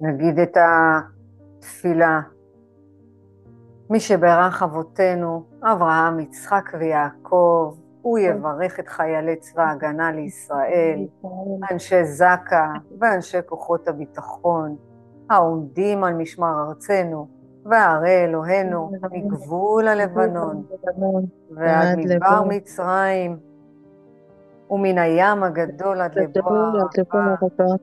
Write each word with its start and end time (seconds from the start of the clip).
נגיד 0.00 0.38
את 0.38 0.56
התפילה. 0.56 2.20
מי 3.90 4.00
שברך 4.00 4.62
אבותינו, 4.62 5.44
אברהם, 5.62 6.20
יצחק 6.20 6.70
ויעקב, 6.78 7.74
הוא 8.02 8.18
יברך 8.18 8.80
את 8.80 8.88
חיילי 8.88 9.36
צבא 9.36 9.62
ההגנה 9.62 10.12
לישראל, 10.12 11.06
אנשי 11.72 12.04
זק"א 12.04 12.66
ואנשי 13.00 13.38
כוחות 13.46 13.88
הביטחון, 13.88 14.76
העומדים 15.30 16.04
על 16.04 16.14
משמר 16.14 16.64
ארצנו, 16.68 17.28
והרי 17.64 18.24
אלוהינו 18.24 18.92
מגבול 19.12 19.88
הלבנון 19.88 20.62
ועד 21.50 21.98
מדבר 21.98 22.42
מצרים, 22.48 23.38
ומן 24.70 24.98
הים 24.98 25.42
הגדול 25.42 26.00
עד 26.00 26.18
לבור 26.18 26.52
הערבה, 27.12 27.74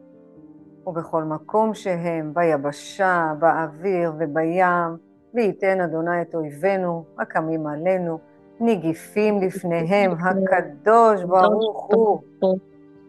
ובכל 0.88 1.24
מקום 1.24 1.74
שהם, 1.74 2.34
ביבשה, 2.34 3.34
באוויר 3.40 4.12
ובים, 4.18 4.98
וייתן 5.34 5.82
אדוני 5.82 6.22
את 6.22 6.36
אויבינו 6.36 7.04
הקמים 7.20 7.68
עלינו, 7.68 8.20
נגיפים 8.60 9.42
לפניהם, 9.42 10.12
הקדוש 10.12 11.24
ברוך 11.24 11.90
הוא. 11.94 12.20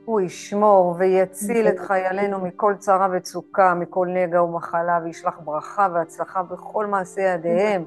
הוא 0.04 0.20
ישמור 0.20 0.94
ויציל 0.98 1.68
את 1.68 1.78
חיילינו 1.78 2.38
מכל 2.38 2.74
צרה 2.78 3.08
וצוקה, 3.12 3.74
מכל 3.74 4.08
נגע 4.14 4.42
ומחלה, 4.42 5.00
וישלח 5.04 5.40
ברכה 5.44 5.88
והצלחה 5.94 6.42
בכל 6.42 6.86
מעשי 6.86 7.20
ידיהם, 7.20 7.84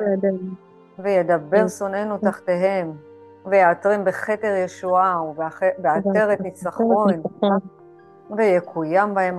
וידבר 0.99 1.67
שונאינו 1.67 2.17
תחתיהם, 2.17 2.91
ויעטרם 3.45 4.03
בכתר 4.03 4.55
ישועה 4.55 5.21
ובעטרת 5.23 6.41
ניצחון, 6.41 7.13
ויקוים 8.37 9.13
בהם 9.13 9.37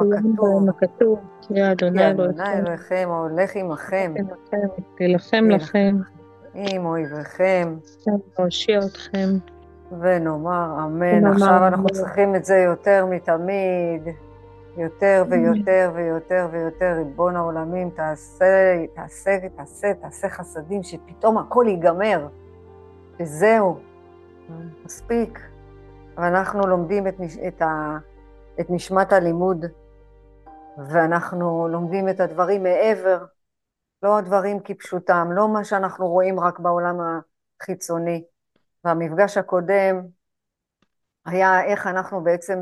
הכתוב, 0.68 1.18
כי 1.40 1.72
אדוני 1.72 2.10
אלוהיכם. 2.10 3.08
ההולך 3.10 3.56
עמכם, 3.56 4.14
להילחם 5.00 5.44
לכם, 5.50 5.96
עם 6.54 6.86
אויביכם, 6.86 7.74
להושיע 8.38 8.78
אתכם. 8.78 9.28
ונאמר 10.00 10.84
אמן. 10.84 11.26
עכשיו 11.26 11.66
אנחנו 11.66 11.88
צריכים 11.88 12.34
את 12.34 12.44
זה 12.44 12.56
יותר 12.56 13.06
מתמיד, 13.10 14.14
יותר 14.76 15.24
ויותר 15.28 15.90
ויותר 15.94 16.48
ויותר. 16.52 16.94
ריבון 16.96 17.36
העולמים, 17.36 17.90
תעשה, 17.90 18.84
תעשה, 18.94 19.38
תעשה, 19.56 19.94
תעשה 19.94 20.28
חסדים, 20.28 20.82
שפתאום 20.82 21.38
הכל 21.38 21.64
ייגמר, 21.68 22.26
וזהו, 23.20 23.76
מספיק. 24.84 25.40
ואנחנו 26.16 26.66
לומדים 26.66 27.06
את, 27.06 27.14
את, 27.48 27.62
ה, 27.62 27.98
את 28.60 28.66
נשמת 28.70 29.12
הלימוד, 29.12 29.64
ואנחנו 30.88 31.68
לומדים 31.68 32.08
את 32.08 32.20
הדברים 32.20 32.62
מעבר, 32.62 33.24
לא 34.02 34.18
הדברים 34.18 34.60
כפשוטם, 34.60 35.28
לא 35.32 35.48
מה 35.48 35.64
שאנחנו 35.64 36.08
רואים 36.08 36.40
רק 36.40 36.58
בעולם 36.58 36.96
החיצוני. 37.60 38.24
והמפגש 38.84 39.36
הקודם 39.36 40.06
היה 41.26 41.64
איך 41.64 41.86
אנחנו 41.86 42.24
בעצם 42.24 42.58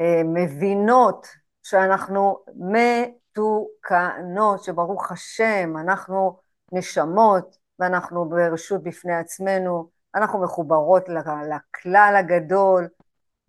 אה, 0.00 0.22
מבינות 0.24 1.26
שאנחנו 1.62 2.38
מתוקנות, 2.56 4.64
שברוך 4.64 5.12
השם, 5.12 5.74
אנחנו 5.80 6.36
נשמות 6.72 7.58
ואנחנו 7.78 8.28
ברשות 8.28 8.82
בפני 8.82 9.14
עצמנו, 9.14 9.90
אנחנו 10.14 10.42
מחוברות 10.42 11.08
לכלל 11.08 12.16
הגדול, 12.18 12.88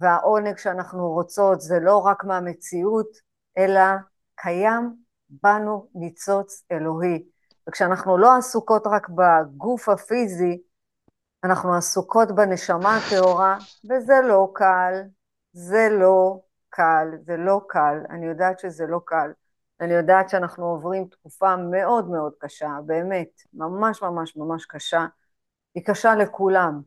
והעונג 0.02 0.58
שאנחנו 0.58 1.10
רוצות 1.10 1.62
זה 1.62 1.80
לא 1.80 1.98
רק 1.98 2.24
מהמציאות, 2.24 3.18
אלא 3.58 3.82
קיים 4.36 4.96
בנו 5.30 5.90
ניצוץ 5.96 6.64
אלוהי. 6.72 7.24
וכשאנחנו 7.70 8.18
לא 8.18 8.38
עסוקות 8.38 8.88
רק 8.88 9.10
בגוף 9.10 9.90
הפיזי, 9.90 10.62
אנחנו 11.44 11.74
עסוקות 11.74 12.32
בנשמה 12.36 12.98
הטהורה, 12.98 13.58
וזה 13.90 14.14
לא 14.28 14.52
קל, 14.54 14.94
זה 15.54 15.88
לא 15.92 16.40
קל, 16.70 17.08
זה 17.26 17.38
לא 17.38 17.62
קל, 17.68 17.98
אני 18.10 18.26
יודעת 18.26 18.60
שזה 18.60 18.86
לא 18.88 19.00
קל. 19.06 19.32
אני 19.82 19.94
יודעת 19.94 20.30
שאנחנו 20.30 20.66
עוברים 20.66 21.06
תקופה 21.06 21.56
מאוד 21.56 22.10
מאוד 22.10 22.34
קשה, 22.40 22.70
באמת, 22.86 23.42
ממש 23.54 24.02
ממש 24.02 24.38
ממש 24.38 24.66
קשה. 24.66 25.06
היא 25.76 25.86
קשה 25.86 26.16
לכולם. 26.16 26.82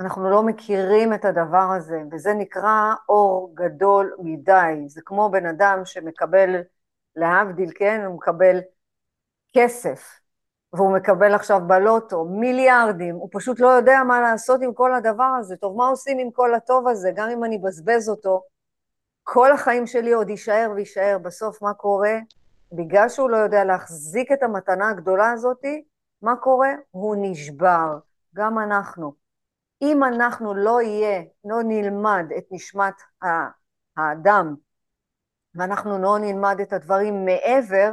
אנחנו 0.00 0.30
לא 0.30 0.42
מכירים 0.42 1.14
את 1.14 1.24
הדבר 1.24 1.72
הזה, 1.76 2.02
וזה 2.12 2.34
נקרא 2.34 2.94
אור 3.08 3.52
גדול 3.54 4.14
מדי. 4.18 4.84
זה 4.86 5.00
כמו 5.04 5.30
בן 5.30 5.46
אדם 5.46 5.80
שמקבל, 5.84 6.60
להבדיל, 7.16 7.70
כן, 7.74 8.04
הוא 8.06 8.16
מקבל 8.16 8.60
כסף, 9.56 10.20
והוא 10.72 10.96
מקבל 10.96 11.34
עכשיו 11.34 11.60
בלוטו 11.66 12.24
מיליארדים, 12.24 13.14
הוא 13.14 13.28
פשוט 13.32 13.60
לא 13.60 13.68
יודע 13.68 14.02
מה 14.08 14.20
לעשות 14.20 14.62
עם 14.62 14.74
כל 14.74 14.94
הדבר 14.94 15.32
הזה. 15.38 15.56
טוב, 15.56 15.76
מה 15.76 15.88
עושים 15.88 16.18
עם 16.18 16.30
כל 16.30 16.54
הטוב 16.54 16.88
הזה? 16.88 17.10
גם 17.14 17.30
אם 17.30 17.44
אני 17.44 17.56
אבזבז 17.56 18.08
אותו, 18.08 18.42
כל 19.22 19.52
החיים 19.52 19.86
שלי 19.86 20.12
עוד 20.12 20.30
יישאר 20.30 20.72
ויישאר. 20.74 21.18
בסוף 21.22 21.62
מה 21.62 21.74
קורה? 21.74 22.18
בגלל 22.72 23.08
שהוא 23.08 23.30
לא 23.30 23.36
יודע 23.36 23.64
להחזיק 23.64 24.32
את 24.32 24.42
המתנה 24.42 24.88
הגדולה 24.90 25.30
הזאתי, 25.30 25.84
מה 26.22 26.36
קורה? 26.36 26.70
הוא 26.90 27.16
נשבר. 27.18 27.98
גם 28.34 28.58
אנחנו. 28.58 29.23
אם 29.84 30.04
אנחנו 30.04 30.54
לא 30.54 30.82
יהיה, 30.82 31.22
לא 31.44 31.56
נלמד 31.64 32.24
את 32.38 32.44
נשמת 32.50 32.94
האדם, 33.96 34.54
ואנחנו 35.54 35.98
לא 35.98 36.18
נלמד 36.18 36.60
את 36.62 36.72
הדברים 36.72 37.24
מעבר, 37.24 37.90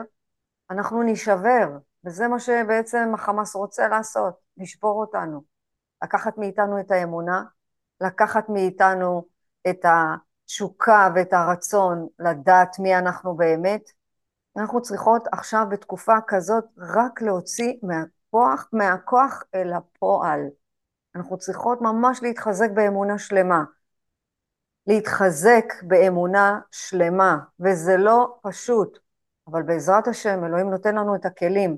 אנחנו 0.70 1.04
נישבר. 1.04 1.68
וזה 2.06 2.28
מה 2.28 2.40
שבעצם 2.40 3.12
החמאס 3.14 3.56
רוצה 3.56 3.88
לעשות, 3.88 4.34
לשבור 4.58 5.02
אותנו. 5.02 5.42
לקחת 6.04 6.38
מאיתנו 6.38 6.80
את 6.80 6.92
האמונה, 6.92 7.44
לקחת 8.02 8.50
מאיתנו 8.50 9.26
את 9.70 9.86
התשוקה 9.86 11.10
ואת 11.16 11.34
הרצון 11.34 12.08
לדעת 12.20 12.80
מי 12.80 12.98
אנחנו 12.98 13.36
באמת. 13.36 13.82
אנחנו 14.58 14.82
צריכות 14.82 15.28
עכשיו 15.32 15.66
בתקופה 15.70 16.16
כזאת 16.28 16.64
רק 16.78 17.22
להוציא 17.22 17.74
מהכוח, 17.84 18.70
מהכוח 18.74 19.44
אל 19.56 19.74
הפועל. 19.74 20.40
אנחנו 21.16 21.38
צריכות 21.38 21.82
ממש 21.82 22.20
להתחזק 22.24 22.70
באמונה 22.74 23.18
שלמה. 23.18 23.64
להתחזק 24.88 25.66
באמונה 25.84 26.60
שלמה, 26.72 27.38
וזה 27.60 27.98
לא 27.98 28.40
פשוט, 28.42 29.00
אבל 29.48 29.62
בעזרת 29.64 30.08
השם 30.08 30.46
אלוהים 30.46 30.70
נותן 30.70 30.96
לנו 30.96 31.16
את 31.16 31.26
הכלים. 31.26 31.78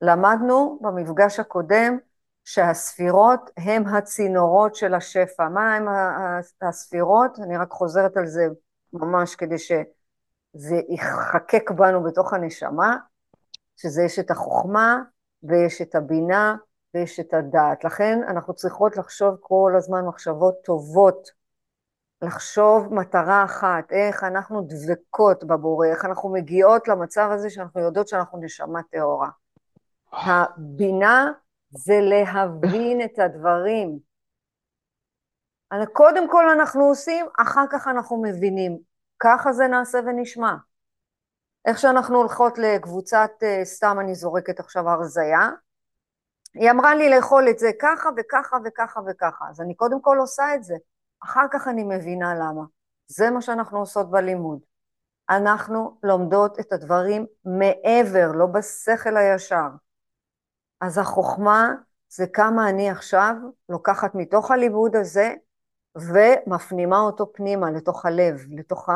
למדנו 0.00 0.78
במפגש 0.82 1.40
הקודם 1.40 1.98
שהספירות 2.44 3.50
הם 3.56 3.86
הצינורות 3.86 4.74
של 4.74 4.94
השפע. 4.94 5.48
מה 5.48 5.74
הם 5.74 5.86
הספירות? 6.62 7.38
אני 7.42 7.56
רק 7.56 7.70
חוזרת 7.70 8.16
על 8.16 8.26
זה 8.26 8.46
ממש 8.92 9.34
כדי 9.34 9.58
שזה 9.58 10.76
ייחקק 10.88 11.70
בנו 11.70 12.04
בתוך 12.04 12.32
הנשמה, 12.32 12.96
שזה 13.76 14.02
יש 14.02 14.18
את 14.18 14.30
החוכמה 14.30 15.02
ויש 15.42 15.82
את 15.82 15.94
הבינה 15.94 16.56
ויש 16.98 17.20
את 17.20 17.34
הדעת. 17.34 17.84
לכן 17.84 18.18
אנחנו 18.28 18.54
צריכות 18.54 18.96
לחשוב 18.96 19.36
כל 19.40 19.72
הזמן 19.76 20.04
מחשבות 20.04 20.54
טובות, 20.64 21.28
לחשוב 22.22 22.94
מטרה 22.94 23.44
אחת, 23.44 23.92
איך 23.92 24.24
אנחנו 24.24 24.60
דבקות 24.62 25.44
בבורא, 25.44 25.86
איך 25.86 26.04
אנחנו 26.04 26.32
מגיעות 26.32 26.88
למצב 26.88 27.30
הזה 27.32 27.50
שאנחנו 27.50 27.80
יודעות 27.80 28.08
שאנחנו 28.08 28.38
נשמה 28.38 28.80
טהורה. 28.90 29.28
הבינה 30.12 31.32
זה 31.70 32.00
להבין 32.00 33.00
את 33.04 33.18
הדברים. 33.18 33.98
קודם 35.92 36.30
כל 36.30 36.48
אנחנו 36.48 36.84
עושים, 36.84 37.26
אחר 37.38 37.64
כך 37.70 37.88
אנחנו 37.88 38.22
מבינים. 38.22 38.78
ככה 39.18 39.52
זה 39.52 39.66
נעשה 39.66 39.98
ונשמע. 40.06 40.54
איך 41.66 41.78
שאנחנו 41.78 42.16
הולכות 42.16 42.58
לקבוצת, 42.58 43.30
אה, 43.42 43.64
סתם 43.64 43.96
אני 44.00 44.14
זורקת 44.14 44.60
עכשיו 44.60 44.88
הרזייה, 44.88 45.50
היא 46.58 46.70
אמרה 46.70 46.94
לי 46.94 47.10
לאכול 47.10 47.48
את 47.50 47.58
זה 47.58 47.70
ככה 47.80 48.08
וככה 48.16 48.56
וככה 48.64 49.00
וככה, 49.06 49.44
אז 49.50 49.60
אני 49.60 49.74
קודם 49.74 50.00
כל 50.00 50.16
עושה 50.20 50.54
את 50.54 50.64
זה, 50.64 50.74
אחר 51.24 51.46
כך 51.50 51.68
אני 51.68 51.84
מבינה 51.84 52.34
למה. 52.34 52.62
זה 53.06 53.30
מה 53.30 53.42
שאנחנו 53.42 53.78
עושות 53.78 54.10
בלימוד. 54.10 54.58
אנחנו 55.30 55.98
לומדות 56.02 56.60
את 56.60 56.72
הדברים 56.72 57.26
מעבר, 57.44 58.32
לא 58.34 58.46
בשכל 58.46 59.16
הישר. 59.16 59.68
אז 60.80 60.98
החוכמה 60.98 61.74
זה 62.08 62.26
כמה 62.26 62.68
אני 62.68 62.90
עכשיו 62.90 63.34
לוקחת 63.68 64.14
מתוך 64.14 64.50
הלימוד 64.50 64.96
הזה 64.96 65.34
ומפנימה 65.96 67.00
אותו 67.00 67.32
פנימה, 67.32 67.70
לתוך 67.70 68.06
הלב, 68.06 68.46
לתוך 68.50 68.88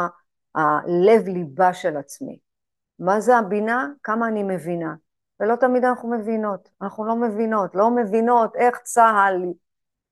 הלב 0.55 1.27
ליבה 1.27 1.75
של 1.75 1.97
עצמי. 1.97 2.39
מה 2.99 3.21
זה 3.21 3.37
הבינה? 3.37 3.89
כמה 4.03 4.29
אני 4.29 4.43
מבינה. 4.43 4.95
ולא 5.43 5.57
תמיד 5.57 5.85
אנחנו 5.85 6.11
מבינות, 6.11 6.71
אנחנו 6.83 7.05
לא 7.05 7.17
מבינות, 7.17 7.75
לא 7.75 7.91
מבינות 7.91 8.57
איך 8.57 8.79
צה"ל 8.79 9.53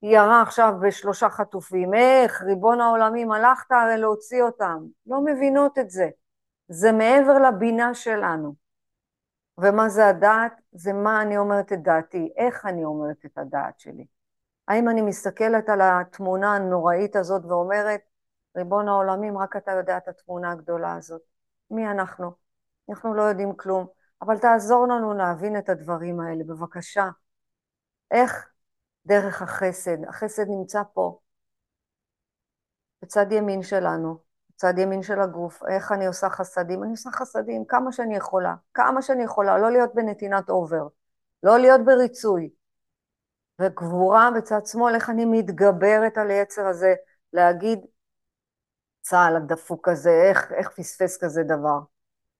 ירה 0.03 0.43
עכשיו 0.43 0.75
בשלושה 0.83 1.29
חטופים, 1.29 1.95
איך 1.95 2.43
ריבון 2.43 2.81
העולמים 2.81 3.33
הלכת 3.33 3.73
הרי 3.73 3.99
להוציא 3.99 4.43
אותם, 4.43 4.85
לא 5.07 5.21
מבינות 5.25 5.79
את 5.79 5.91
זה. 5.91 6.09
זה 6.69 6.93
מעבר 6.93 7.39
לבינה 7.39 7.95
שלנו. 7.95 8.55
ומה 9.59 9.89
זה 9.89 10.07
הדעת? 10.07 10.61
זה 10.73 10.93
מה 10.93 11.23
אני 11.23 11.39
אומרת 11.39 11.73
את 11.73 11.83
דעתי, 11.83 12.33
איך 12.37 12.67
אני 12.67 12.85
אומרת 12.85 13.25
את 13.25 13.39
הדעת 13.39 13.81
שלי. 13.81 14.07
האם 14.69 14.89
אני 14.89 15.03
מסתכלת 15.03 15.69
על 15.69 15.81
התמונה 15.81 16.55
הנוראית 16.55 17.17
הזאת 17.17 17.45
ואומרת, 17.45 18.01
ריבון 18.57 18.89
העולמים, 18.89 19.39
רק 19.39 19.57
אתה 19.57 19.73
יודע 19.73 19.97
את 19.97 20.09
התמונה 20.09 20.53
הגדולה 20.53 20.95
הזאת. 20.95 21.23
מי 21.71 21.89
אנחנו? 21.91 22.33
אנחנו 22.91 23.15
לא 23.15 23.23
יודעים 23.23 23.57
כלום, 23.57 23.87
אבל 24.23 24.39
תעזור 24.39 24.87
לנו 24.87 25.15
להבין 25.15 25.59
את 25.59 25.69
הדברים 25.69 26.21
האלה, 26.21 26.45
בבקשה. 26.45 27.09
איך? 28.11 28.49
דרך 29.07 29.43
החסד. 29.43 30.05
החסד 30.09 30.45
נמצא 30.49 30.83
פה, 30.93 31.19
בצד 33.03 33.33
ימין 33.33 33.63
שלנו, 33.63 34.19
בצד 34.51 34.79
ימין 34.79 35.03
של 35.03 35.21
הגוף. 35.21 35.63
איך 35.69 35.93
אני 35.93 36.07
עושה 36.07 36.29
חסדים? 36.31 36.83
אני 36.83 36.91
עושה 36.91 37.11
חסדים 37.11 37.65
כמה 37.65 37.93
שאני 37.93 38.17
יכולה, 38.17 38.55
כמה 38.75 39.03
שאני 39.03 39.23
יכולה, 39.25 39.59
לא 39.59 39.71
להיות 39.71 39.95
בנתינת 39.95 40.51
אובר, 40.51 40.89
לא 41.43 41.59
להיות 41.59 41.81
בריצוי. 41.85 42.51
וגבורה 43.61 44.31
בצד 44.37 44.67
שמאל, 44.67 44.95
איך 44.95 45.11
אני 45.11 45.25
מתגברת 45.25 46.19
על 46.19 46.31
היצר 46.31 46.67
הזה, 46.67 46.95
להגיד, 47.33 47.79
צה"ל 49.01 49.37
הדפוק 49.37 49.89
הזה, 49.89 50.23
איך, 50.29 50.53
איך 50.53 50.71
פספס 50.71 51.25
כזה 51.25 51.43
דבר. 51.43 51.79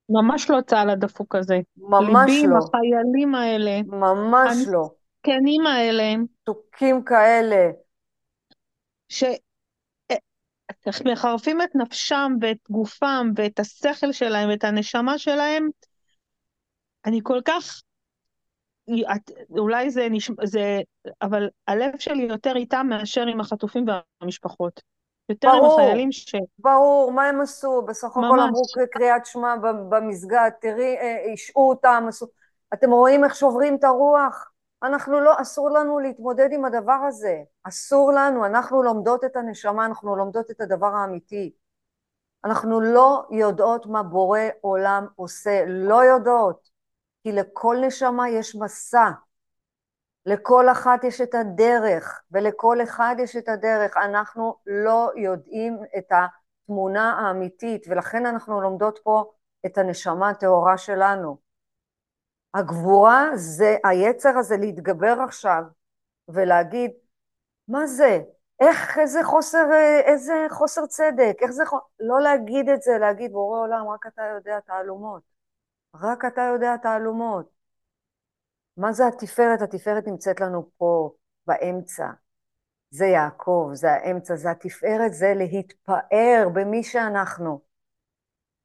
ממש 0.09 0.49
לא 0.49 0.61
צה"ל 0.67 0.89
הדפוק 0.89 1.35
הזה. 1.35 1.59
ממש 1.77 2.29
ליבי 2.29 2.47
לא. 2.47 2.55
עם 2.55 2.57
החיילים 2.57 3.35
האלה, 3.35 3.81
ממש 3.87 4.57
לא. 4.71 4.89
המסכנים 5.25 5.65
האלה, 5.65 6.17
מתוקים 6.17 7.03
כאלה. 7.03 7.69
שמחרפים 10.91 11.61
את 11.61 11.75
נפשם 11.75 12.31
ואת 12.41 12.57
גופם 12.69 13.31
ואת 13.35 13.59
השכל 13.59 14.11
שלהם 14.11 14.49
ואת 14.49 14.63
הנשמה 14.63 15.17
שלהם. 15.17 15.69
אני 17.05 17.19
כל 17.23 17.39
כך, 17.45 17.81
את, 19.15 19.31
אולי 19.49 19.89
זה 19.89 20.07
נשמע, 20.11 20.45
זה, 20.45 20.81
אבל 21.21 21.49
הלב 21.67 21.99
שלי 21.99 22.23
יותר 22.23 22.55
איתם 22.55 22.87
מאשר 22.89 23.27
עם 23.27 23.39
החטופים 23.39 23.85
והמשפחות. 24.21 24.81
יותר 25.31 25.49
עם 25.49 25.59
ברור, 25.59 25.81
החיילים 25.81 26.11
ש... 26.11 26.35
ברור, 26.59 27.11
מה 27.11 27.25
הם 27.25 27.41
עשו? 27.41 27.81
בסך 27.87 28.07
הכל. 28.07 28.39
אמרו 28.39 28.61
קריאת 28.91 29.25
שמע 29.25 29.55
במסגד, 29.89 30.49
תראי, 30.61 30.97
אה, 30.97 31.33
השעו 31.33 31.69
אותם, 31.69 32.05
עשו... 32.07 32.25
אתם 32.73 32.91
רואים 32.91 33.23
איך 33.23 33.35
שוברים 33.35 33.75
את 33.75 33.83
הרוח? 33.83 34.51
אנחנו 34.83 35.19
לא, 35.19 35.41
אסור 35.41 35.69
לנו 35.69 35.99
להתמודד 35.99 36.49
עם 36.51 36.65
הדבר 36.65 36.97
הזה. 37.07 37.37
אסור 37.63 38.11
לנו, 38.11 38.45
אנחנו 38.45 38.83
לומדות 38.83 39.23
את 39.23 39.35
הנשמה, 39.35 39.85
אנחנו 39.85 40.15
לומדות 40.15 40.51
את 40.51 40.61
הדבר 40.61 40.95
האמיתי. 40.95 41.53
אנחנו 42.45 42.81
לא 42.81 43.25
יודעות 43.31 43.85
מה 43.85 44.03
בורא 44.03 44.39
עולם 44.61 45.07
עושה, 45.15 45.63
לא 45.67 46.03
יודעות. 46.03 46.69
כי 47.23 47.31
לכל 47.31 47.77
נשמה 47.81 48.29
יש 48.29 48.55
מסע. 48.55 49.09
לכל 50.25 50.69
אחת 50.71 51.03
יש 51.03 51.21
את 51.21 51.35
הדרך, 51.35 52.21
ולכל 52.31 52.77
אחד 52.83 53.15
יש 53.19 53.35
את 53.35 53.49
הדרך. 53.49 53.97
אנחנו 53.97 54.55
לא 54.65 55.11
יודעים 55.15 55.77
את 55.97 56.11
התמונה 56.11 57.19
האמיתית, 57.19 57.85
ולכן 57.89 58.25
אנחנו 58.25 58.61
לומדות 58.61 58.99
פה 59.03 59.31
את 59.65 59.77
הנשמה 59.77 60.29
הטהורה 60.29 60.77
שלנו. 60.77 61.37
הגבורה 62.53 63.29
זה 63.35 63.77
היצר 63.83 64.37
הזה 64.37 64.57
להתגבר 64.57 65.15
עכשיו 65.27 65.63
ולהגיד, 66.27 66.91
מה 67.67 67.87
זה? 67.87 68.19
איך, 68.59 68.99
איזה 68.99 69.23
חוסר, 69.23 69.65
איזה 70.05 70.45
חוסר 70.49 70.85
צדק, 70.85 71.37
איך 71.41 71.51
זה, 71.51 71.63
לא 71.99 72.21
להגיד 72.21 72.69
את 72.69 72.81
זה, 72.81 72.97
להגיד, 72.99 73.31
בורא 73.31 73.59
עולם, 73.59 73.87
רק 73.87 74.07
אתה 74.07 74.21
יודע 74.35 74.59
תעלומות. 74.59 75.21
רק 75.95 76.25
אתה 76.25 76.41
יודע 76.41 76.77
תעלומות. 76.77 77.60
מה 78.77 78.93
זה 78.93 79.07
התפארת? 79.07 79.61
התפארת 79.61 80.07
נמצאת 80.07 80.39
לנו 80.39 80.69
פה, 80.77 81.11
באמצע. 81.47 82.07
זה 82.89 83.05
יעקב, 83.05 83.69
זה 83.73 83.91
האמצע, 83.91 84.35
זה 84.35 84.51
התפארת, 84.51 85.13
זה 85.13 85.33
להתפאר 85.35 86.47
במי 86.53 86.83
שאנחנו. 86.83 87.61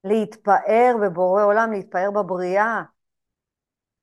להתפאר 0.05 0.97
בבורא 1.03 1.45
עולם, 1.45 1.73
להתפאר 1.73 2.11
בבריאה. 2.11 2.83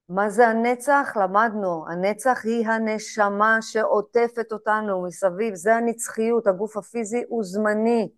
מה 0.10 0.30
זה 0.30 0.48
הנצח? 0.48 1.14
למדנו. 1.22 1.86
הנצח 1.88 2.42
היא 2.44 2.68
הנשמה 2.68 3.58
שעוטפת 3.62 4.52
אותנו 4.52 5.04
מסביב, 5.04 5.56
זה 5.56 5.76
הנצחיות, 5.76 6.48
הגוף 6.48 6.78
הפיזי 6.78 7.24
הוא 7.28 7.44
זמני. 7.44 8.12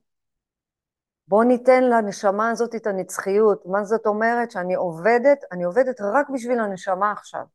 בואו 1.27 1.43
ניתן 1.43 1.83
לנשמה 1.83 2.49
הזאת 2.49 2.75
את 2.75 2.87
הנצחיות. 2.87 3.65
מה 3.65 3.83
זאת 3.83 4.05
אומרת? 4.05 4.51
שאני 4.51 4.75
עובדת, 4.75 5.37
אני 5.51 5.63
עובדת 5.63 6.01
רק 6.01 6.29
בשביל 6.29 6.59
הנשמה 6.59 7.11
עכשיו. 7.11 7.45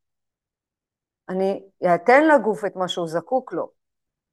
אני 1.31 1.63
אתן 1.95 2.29
לגוף 2.29 2.65
את 2.65 2.77
מה 2.77 2.89
שהוא 2.89 3.09
זקוק 3.09 3.53
לו, 3.53 3.71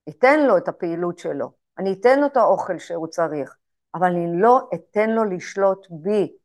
אתן 0.10 0.40
לו 0.40 0.58
את 0.58 0.68
הפעילות 0.68 1.20
שלו, 1.20 1.52
אני 1.78 1.94
אתן 1.94 2.20
לו 2.20 2.26
את 2.26 2.38
האוכל 2.38 2.80
שהוא 2.80 3.08
צריך, 3.08 3.56
אבל 3.96 4.08
אני 4.08 4.42
לא 4.42 4.70
אתן 4.74 5.10
לו 5.10 5.24
לשלוט 5.24 5.88
בי. 5.90 6.38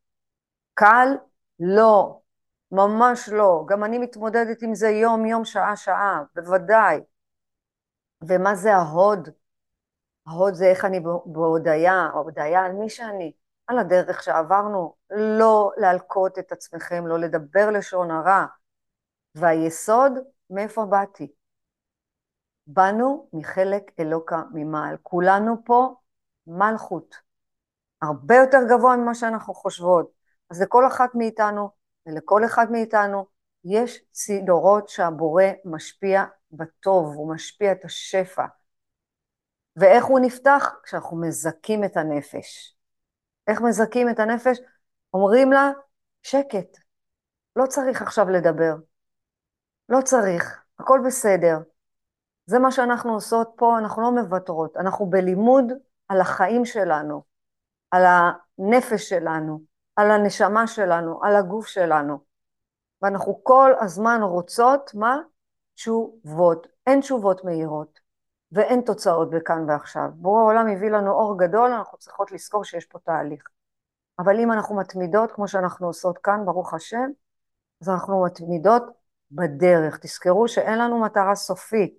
קל? 0.75 1.09
לא, 1.61 2.21
ממש 2.73 3.29
לא. 3.29 3.65
גם 3.69 3.85
אני 3.85 3.99
מתמודדת 3.99 4.63
עם 4.63 4.75
זה 4.75 4.89
יום-יום, 4.89 5.45
שעה-שעה, 5.45 6.23
בוודאי. 6.35 7.01
ומה 8.23 8.55
זה 8.55 8.75
ההוד? 8.75 9.29
ההוד 10.27 10.55
זה 10.55 10.67
איך 10.67 10.85
אני 10.85 11.01
בהודיה, 11.27 12.11
הודיה 12.15 12.65
על 12.65 12.73
מי 12.73 12.91
שאני, 12.91 13.33
על 13.67 13.79
הדרך 13.79 14.23
שעברנו, 14.23 14.95
לא 15.11 15.71
להלקות 15.77 16.39
את 16.39 16.53
עצמכם, 16.53 17.07
לא 17.07 17.19
לדבר 17.19 17.71
לשון 17.71 18.11
הרע. 18.11 18.47
והיסוד, 19.35 20.13
מאיפה 20.53 20.85
באתי? 20.85 21.33
באנו 22.67 23.29
מחלק 23.33 23.83
אלוקה 24.01 24.43
ממעל. 24.53 24.97
כולנו 25.03 25.57
פה 25.65 25.95
מלכות. 26.47 27.15
הרבה 28.03 28.35
יותר 28.35 28.59
גבוה 28.71 28.97
ממה 28.97 29.15
שאנחנו 29.15 29.55
חושבות. 29.55 30.13
אז 30.51 30.63
לכל 30.63 30.87
אחת 30.87 31.15
מאיתנו 31.15 31.71
ולכל 32.07 32.45
אחד 32.45 32.71
מאיתנו 32.71 33.27
יש 33.65 34.01
צינורות 34.11 34.89
שהבורא 34.89 35.45
משפיע 35.65 36.25
בטוב, 36.51 37.15
הוא 37.15 37.35
משפיע 37.35 37.73
את 37.73 37.85
השפע. 37.85 38.47
ואיך 39.77 40.05
הוא 40.05 40.21
נפתח? 40.21 40.75
כשאנחנו 40.83 41.21
מזכים 41.21 41.85
את 41.85 41.97
הנפש. 41.97 42.77
איך 43.47 43.61
מזכים 43.61 44.09
את 44.11 44.19
הנפש? 44.19 44.59
אומרים 45.15 45.53
לה, 45.53 45.71
שקט, 46.23 46.79
לא 47.57 47.67
צריך 47.67 48.03
עכשיו 48.03 48.29
לדבר. 48.29 48.92
לא 49.89 50.01
צריך, 50.01 50.63
הכל 50.79 51.01
בסדר. 51.07 51.59
זה 52.47 52.59
מה 52.59 52.73
שאנחנו 52.73 53.13
עושות 53.13 53.53
פה, 53.57 53.79
אנחנו 53.79 54.03
לא 54.03 54.13
מוותרות. 54.13 54.77
אנחנו 54.77 55.07
בלימוד 55.07 55.73
על 56.09 56.21
החיים 56.21 56.65
שלנו, 56.65 57.23
על 57.91 58.03
הנפש 58.07 59.09
שלנו, 59.09 59.61
על 59.97 60.11
הנשמה 60.11 60.67
שלנו, 60.67 61.25
על 61.25 61.37
הגוף 61.37 61.67
שלנו. 61.67 62.19
ואנחנו 63.03 63.41
כל 63.43 63.73
הזמן 63.81 64.21
רוצות, 64.23 64.95
מה? 64.95 65.19
תשובות. 65.75 66.67
אין 66.87 67.01
תשובות 67.01 67.45
מהירות, 67.45 68.01
ואין 68.53 68.81
תוצאות 68.81 69.31
בכאן 69.31 69.71
ועכשיו. 69.71 70.09
בורא 70.15 70.41
העולם 70.41 70.69
הביא 70.69 70.91
לנו 70.91 71.13
אור 71.13 71.39
גדול, 71.39 71.73
אנחנו 71.73 71.99
צריכות 71.99 72.33
לזכור 72.33 72.65
שיש 72.65 72.87
פה 72.87 72.99
תהליך. 72.99 73.43
אבל 74.19 74.41
אם 74.41 74.53
אנחנו 74.53 74.77
מתמידות, 74.77 75.33
כמו 75.33 75.49
שאנחנו 75.49 75.87
עושות 75.87 76.19
כאן, 76.19 76.45
ברוך 76.45 76.75
השם, 76.75 77.11
אז 77.83 77.89
אנחנו 77.89 78.25
מתמידות 78.25 78.83
בדרך. 79.33 79.99
תזכרו 79.99 80.49
שאין 80.49 80.79
לנו 80.79 81.01
מטרה 81.01 81.35
סופית. 81.35 81.99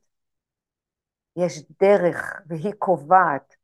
יש 1.36 1.64
דרך, 1.82 2.42
והיא 2.48 2.74
קובעת. 2.80 3.56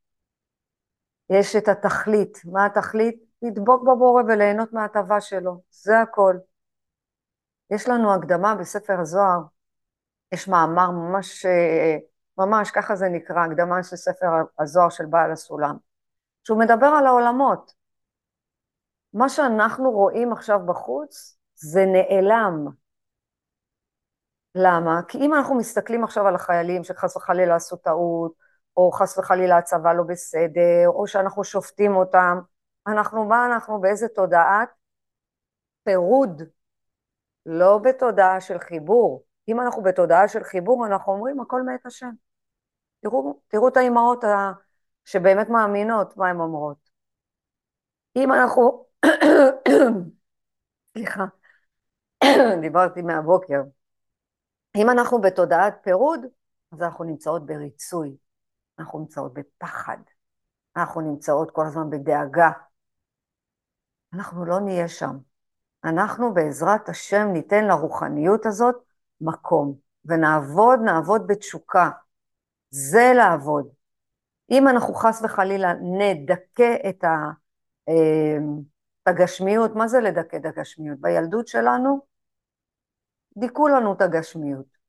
יש 1.30 1.56
את 1.56 1.68
התכלית. 1.68 2.38
מה 2.46 2.66
התכלית? 2.66 3.24
לדבוק 3.42 3.82
בבורא 3.82 4.24
וליהנות 4.28 4.74
מההטבה 4.74 5.22
שלו. 5.22 5.62
זה 5.70 6.00
הכל. 6.00 6.36
יש 7.72 7.88
לנו 7.88 8.14
הקדמה 8.14 8.56
בספר 8.56 9.00
הזוהר, 9.00 9.40
יש 10.32 10.48
מאמר 10.48 10.92
ממש, 10.92 11.46
ממש 12.38 12.72
ככה 12.72 12.96
זה 12.96 13.10
נקרא, 13.10 13.46
הקדמה 13.46 13.84
של 13.84 13.96
ספר 13.96 14.28
הזוהר 14.60 14.90
של 14.90 15.06
בעל 15.06 15.32
הסולם, 15.32 15.78
שהוא 16.44 16.60
מדבר 16.60 16.86
על 16.86 17.08
העולמות. 17.08 17.74
מה 19.14 19.30
שאנחנו 19.30 19.92
רואים 19.92 20.34
עכשיו 20.34 20.60
בחוץ 20.66 21.38
זה 21.56 21.86
נעלם. 21.86 22.68
למה? 24.56 25.02
כי 25.08 25.18
אם 25.18 25.34
אנחנו 25.34 25.56
מסתכלים 25.56 26.04
עכשיו 26.04 26.28
על 26.28 26.36
החיילים 26.36 26.84
שחס 26.84 27.18
וחלילה 27.18 27.56
עשו 27.56 27.76
טעות, 27.76 28.34
או 28.78 28.92
חס 28.92 29.18
וחלילה 29.18 29.58
הצבא 29.58 29.94
לא 29.94 30.04
בסדר, 30.04 30.88
או 30.88 31.08
שאנחנו 31.08 31.44
שופטים 31.44 31.96
אותם, 31.96 32.40
אנחנו, 32.88 33.26
מה 33.26 33.46
אנחנו, 33.46 33.82
באיזה 33.82 34.08
תודעת? 34.08 34.70
פירוד, 35.84 36.42
לא 37.46 37.78
בתודעה 37.78 38.42
של 38.42 38.60
חיבור. 38.60 39.24
אם 39.48 39.62
אנחנו 39.62 39.84
בתודעה 39.84 40.28
של 40.28 40.44
חיבור, 40.44 40.86
אנחנו 40.86 41.14
אומרים, 41.14 41.40
הכל 41.40 41.62
מאת 41.62 41.86
השם. 41.86 42.12
תראו, 43.02 43.40
תראו 43.48 43.68
את 43.68 43.78
האימהות 43.78 44.24
שבאמת 45.06 45.50
מאמינות 45.50 46.18
מה 46.18 46.30
הן 46.30 46.40
אומרות. 46.40 46.90
אם 48.16 48.34
אנחנו 48.34 48.86
סליחה, 50.94 51.26
דיברתי 52.62 53.02
מהבוקר. 53.02 53.62
אם 54.76 54.90
אנחנו 54.90 55.22
בתודעת 55.22 55.80
פירוד, 55.84 56.26
אז 56.72 56.82
אנחנו 56.82 57.04
נמצאות 57.04 57.46
בריצוי, 57.46 58.18
אנחנו 58.80 59.00
נמצאות 59.00 59.34
בפחד, 59.34 59.98
אנחנו 60.76 61.02
נמצאות 61.02 61.52
כל 61.52 61.66
הזמן 61.66 61.90
בדאגה. 61.90 62.50
אנחנו 64.14 64.46
לא 64.46 64.60
נהיה 64.60 64.88
שם. 64.88 65.18
אנחנו 65.84 66.34
בעזרת 66.34 66.90
השם 66.90 67.28
ניתן 67.34 67.66
לרוחניות 67.66 68.46
הזאת 68.46 68.76
מקום, 69.22 69.76
ונעבוד, 70.06 70.80
נעבוד 70.86 71.28
בתשוקה. 71.28 71.90
זה 72.70 73.12
לעבוד. 73.16 73.68
אם 74.52 74.68
אנחנו 74.68 74.94
חס 74.94 75.22
וחלילה 75.24 75.74
נדכא 75.74 76.76
את 76.90 77.04
אה, 77.04 78.38
הגשמיות, 79.06 79.76
מה 79.76 79.88
זה 79.88 80.00
לדכא 80.00 80.38
את 80.38 80.46
הגשמיות? 80.46 81.00
בילדות 81.00 81.48
שלנו 81.48 82.09
דיכאו 83.38 83.68
לנו 83.68 83.94
את 83.94 84.02
הגשמיות. 84.02 84.80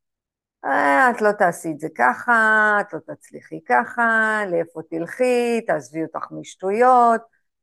אה, 0.64 1.10
את 1.10 1.20
לא 1.22 1.32
תעשי 1.32 1.72
את 1.72 1.80
זה 1.80 1.88
ככה, 1.94 2.76
את 2.80 2.92
לא 2.92 2.98
תצליחי 3.14 3.60
ככה, 3.68 4.40
לאיפה 4.50 4.80
תלכי, 4.90 5.60
תעזבי 5.66 6.02
אותך 6.02 6.26
משטויות, 6.30 7.20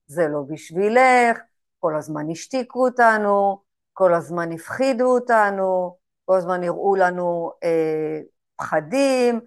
זה 0.08 0.28
לא 0.28 0.44
בשבילך, 0.50 1.38
כל 1.80 1.96
הזמן 1.96 2.30
השתיקו 2.32 2.86
אותנו, 2.86 3.62
כל 3.94 4.14
הזמן 4.14 4.52
הפחידו 4.52 5.06
אותנו, 5.06 5.98
כל 6.26 6.38
הזמן 6.38 6.64
הראו 6.64 6.96
לנו 6.96 7.52
אה, 7.64 8.20
פחדים, 8.56 9.40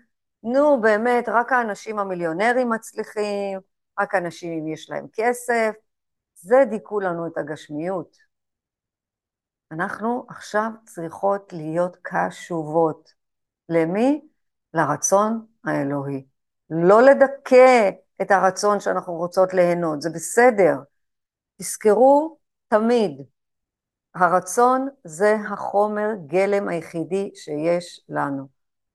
נו 0.42 0.80
באמת, 0.80 1.28
רק 1.28 1.52
האנשים 1.52 1.98
המיליונרים 1.98 2.68
מצליחים, 2.70 3.60
רק 4.00 4.14
אנשים 4.14 4.52
אם 4.52 4.68
יש 4.68 4.90
להם 4.90 5.06
כסף, 5.12 5.72
זה 6.34 6.64
דיכאו 6.70 7.00
לנו 7.00 7.26
את 7.26 7.38
הגשמיות. 7.38 8.29
אנחנו 9.72 10.26
עכשיו 10.28 10.70
צריכות 10.84 11.52
להיות 11.52 11.96
קשובות. 12.02 13.12
למי? 13.68 14.28
לרצון 14.74 15.46
האלוהי. 15.64 16.26
לא 16.70 17.02
לדכא 17.02 17.90
את 18.22 18.30
הרצון 18.30 18.80
שאנחנו 18.80 19.14
רוצות 19.14 19.54
ליהנות, 19.54 20.02
זה 20.02 20.10
בסדר. 20.10 20.76
תזכרו 21.58 22.38
תמיד, 22.68 23.22
הרצון 24.14 24.88
זה 25.04 25.36
החומר 25.52 26.08
גלם 26.26 26.68
היחידי 26.68 27.30
שיש 27.34 28.04
לנו. 28.08 28.48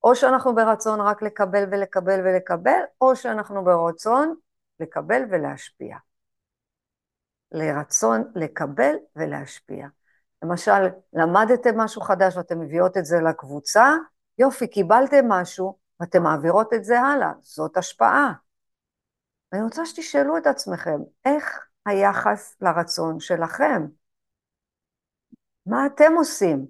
או 0.03 0.15
שאנחנו 0.15 0.55
ברצון 0.55 1.01
רק 1.01 1.22
לקבל 1.22 1.63
ולקבל 1.72 2.20
ולקבל, 2.25 2.79
או 3.01 3.15
שאנחנו 3.15 3.63
ברצון 3.63 4.36
לקבל 4.79 5.22
ולהשפיע. 5.32 5.98
לרצון 7.51 8.32
לקבל 8.36 8.96
ולהשפיע. 9.15 9.88
למשל, 10.46 10.90
למדתם 11.14 11.78
משהו 11.78 12.02
חדש 12.02 12.38
ואתם 12.38 12.60
מביאות 12.60 12.98
את 12.98 13.06
זה 13.06 13.18
לקבוצה, 13.30 13.92
יופי, 14.38 14.68
קיבלתם 14.68 15.28
משהו 15.28 15.78
ואתם 16.00 16.24
מעבירות 16.24 16.74
את 16.74 16.84
זה 16.84 17.00
הלאה, 17.00 17.32
זאת 17.42 17.78
השפעה. 17.78 18.34
אני 19.54 19.62
רוצה 19.62 19.86
שתשאלו 19.86 20.38
את 20.38 20.48
עצמכם, 20.48 21.00
איך 21.25 21.66
היחס 21.86 22.56
לרצון 22.62 23.20
שלכם? 23.20 23.86
מה 25.66 25.86
אתם 25.86 26.14
עושים? 26.18 26.66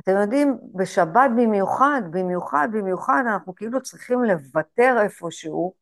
אתם 0.00 0.12
יודעים, 0.20 0.58
בשבת 0.74 1.30
במיוחד, 1.36 2.02
במיוחד, 2.10 2.68
במיוחד, 2.72 3.22
אנחנו 3.26 3.54
כאילו 3.54 3.82
צריכים 3.82 4.24
לוותר 4.24 4.96
איפשהו 5.02 5.74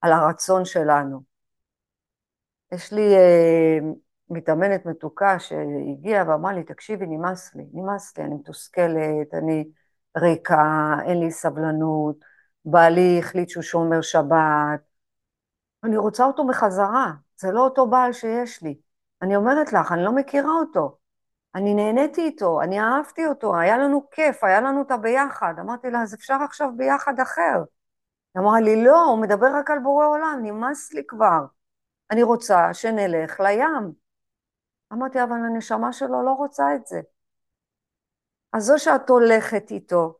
על 0.00 0.12
הרצון 0.12 0.64
שלנו. 0.64 1.22
יש 2.72 2.92
לי 2.92 3.14
אה, 3.16 3.78
מתאמנת 4.30 4.86
מתוקה 4.86 5.38
שהגיעה 5.38 6.28
ואמרה 6.28 6.52
לי, 6.52 6.64
תקשיבי, 6.64 7.06
נמאס 7.06 7.54
לי, 7.54 7.66
נמאס 7.72 8.18
לי, 8.18 8.24
אני 8.24 8.34
מתוסכלת, 8.34 9.34
אני 9.34 9.68
ריקה, 10.16 10.94
אין 11.06 11.20
לי 11.20 11.30
סבלנות, 11.30 12.16
בעלי 12.64 13.18
החליט 13.18 13.48
שהוא 13.48 13.62
שומר 13.62 14.00
שבת, 14.00 14.80
אני 15.84 15.96
רוצה 15.96 16.24
אותו 16.24 16.46
בחזרה, 16.46 17.12
זה 17.36 17.52
לא 17.52 17.60
אותו 17.60 17.86
בעל 17.86 18.12
שיש 18.12 18.62
לי. 18.62 18.80
אני 19.22 19.36
אומרת 19.36 19.72
לך, 19.72 19.92
אני 19.92 20.04
לא 20.04 20.12
מכירה 20.12 20.52
אותו. 20.52 20.96
אני 21.54 21.74
נהניתי 21.74 22.20
איתו, 22.20 22.62
אני 22.62 22.80
אהבתי 22.80 23.26
אותו, 23.26 23.56
היה 23.56 23.78
לנו 23.78 24.10
כיף, 24.10 24.44
היה 24.44 24.60
לנו 24.60 24.82
את 24.82 24.90
הביחד. 24.90 25.54
אמרתי 25.60 25.90
לה, 25.90 26.02
אז 26.02 26.14
אפשר 26.14 26.34
עכשיו 26.44 26.68
ביחד 26.76 27.20
אחר. 27.20 27.64
היא 28.34 28.42
אמרה 28.42 28.60
לי, 28.60 28.84
לא, 28.84 29.04
הוא 29.04 29.18
מדבר 29.18 29.46
רק 29.54 29.70
על 29.70 29.78
בורא 29.78 30.06
עולם, 30.06 30.40
נמאס 30.42 30.92
לי 30.92 31.02
כבר. 31.08 31.44
אני 32.10 32.22
רוצה 32.22 32.74
שנלך 32.74 33.40
לים. 33.40 33.92
אמרתי, 34.92 35.22
אבל 35.22 35.36
הנשמה 35.36 35.92
שלו 35.92 36.22
לא 36.22 36.32
רוצה 36.32 36.74
את 36.74 36.86
זה. 36.86 37.00
אז 38.52 38.70
או 38.70 38.78
שאת 38.78 39.10
הולכת 39.10 39.70
איתו, 39.70 40.18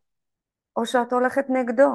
או 0.77 0.87
שאת 0.87 1.12
הולכת 1.12 1.45
נגדו. 1.49 1.91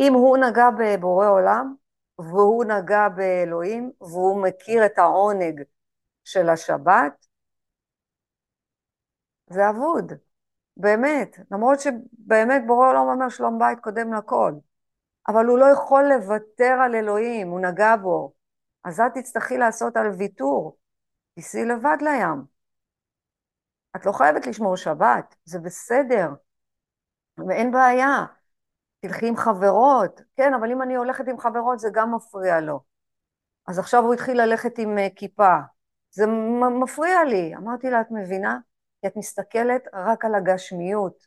אם 0.00 0.12
הוא 0.14 0.36
נגע 0.36 0.68
בבורא 0.78 1.28
עולם, 1.28 1.74
והוא 2.18 2.64
נגע 2.64 3.08
באלוהים, 3.08 3.92
והוא 4.00 4.42
מכיר 4.42 4.86
את 4.86 4.98
העונג 4.98 5.62
של 6.24 6.48
השבת, 6.48 7.26
זה 9.50 9.70
אבוד, 9.70 10.12
באמת. 10.76 11.36
למרות 11.50 11.80
שבאמת 11.80 12.62
בורא 12.66 12.88
עולם 12.88 13.06
אומר 13.08 13.28
שלום 13.28 13.58
בית 13.58 13.80
קודם 13.80 14.12
לכל. 14.12 14.52
אבל 15.28 15.46
הוא 15.46 15.58
לא 15.58 15.64
יכול 15.64 16.04
לוותר 16.04 16.78
על 16.84 16.94
אלוהים, 16.94 17.48
הוא 17.48 17.60
נגע 17.60 17.96
בו. 17.96 18.32
אז 18.84 19.00
את 19.00 19.12
תצטרכי 19.14 19.58
לעשות 19.58 19.96
על 19.96 20.10
ויתור. 20.18 20.79
תיסעי 21.34 21.64
לבד 21.64 21.96
לים. 22.00 22.44
את 23.96 24.06
לא 24.06 24.12
חייבת 24.12 24.46
לשמור 24.46 24.76
שבת, 24.76 25.34
זה 25.44 25.58
בסדר, 25.58 26.28
ואין 27.48 27.72
בעיה. 27.72 28.26
תלכי 29.00 29.28
עם 29.28 29.36
חברות, 29.36 30.20
כן, 30.36 30.54
אבל 30.54 30.72
אם 30.72 30.82
אני 30.82 30.94
הולכת 30.94 31.28
עם 31.28 31.38
חברות 31.38 31.78
זה 31.78 31.88
גם 31.92 32.14
מפריע 32.14 32.60
לו. 32.60 32.80
אז 33.66 33.78
עכשיו 33.78 34.02
הוא 34.02 34.14
התחיל 34.14 34.40
ללכת 34.40 34.78
עם 34.78 34.98
uh, 34.98 35.14
כיפה, 35.16 35.54
זה 36.10 36.26
מפריע 36.82 37.24
לי. 37.24 37.56
אמרתי 37.56 37.90
לה, 37.90 38.00
את 38.00 38.10
מבינה? 38.10 38.58
כי 39.00 39.06
את 39.06 39.16
מסתכלת 39.16 39.88
רק 39.92 40.24
על 40.24 40.34
הגשמיות. 40.34 41.26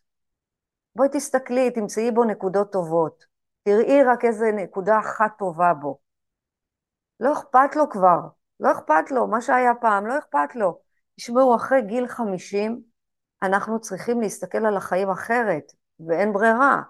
בואי 0.95 1.09
תסתכלי, 1.11 1.71
תמצאי 1.71 2.11
בו 2.11 2.23
נקודות 2.23 2.71
טובות. 2.71 3.25
תראי 3.63 4.03
רק 4.03 4.25
איזה 4.25 4.51
נקודה 4.51 4.99
אחת 4.99 5.31
טובה 5.37 5.73
בו. 5.73 5.99
לא 7.19 7.33
אכפת 7.33 7.75
לו 7.75 7.89
כבר, 7.89 8.19
לא 8.63 8.71
אכפת 8.71 9.11
לו, 9.11 9.27
מה 9.27 9.41
שהיה 9.41 9.75
פעם, 9.81 10.07
לא 10.07 10.17
אכפת 10.17 10.55
לו. 10.55 10.79
תשמעו, 11.15 11.55
אחרי 11.55 11.81
גיל 11.81 12.07
50, 12.07 12.81
אנחנו 13.43 13.79
צריכים 13.81 14.21
להסתכל 14.21 14.65
על 14.65 14.77
החיים 14.77 15.09
אחרת, 15.09 15.73
ואין 16.07 16.33
ברירה. 16.33 16.81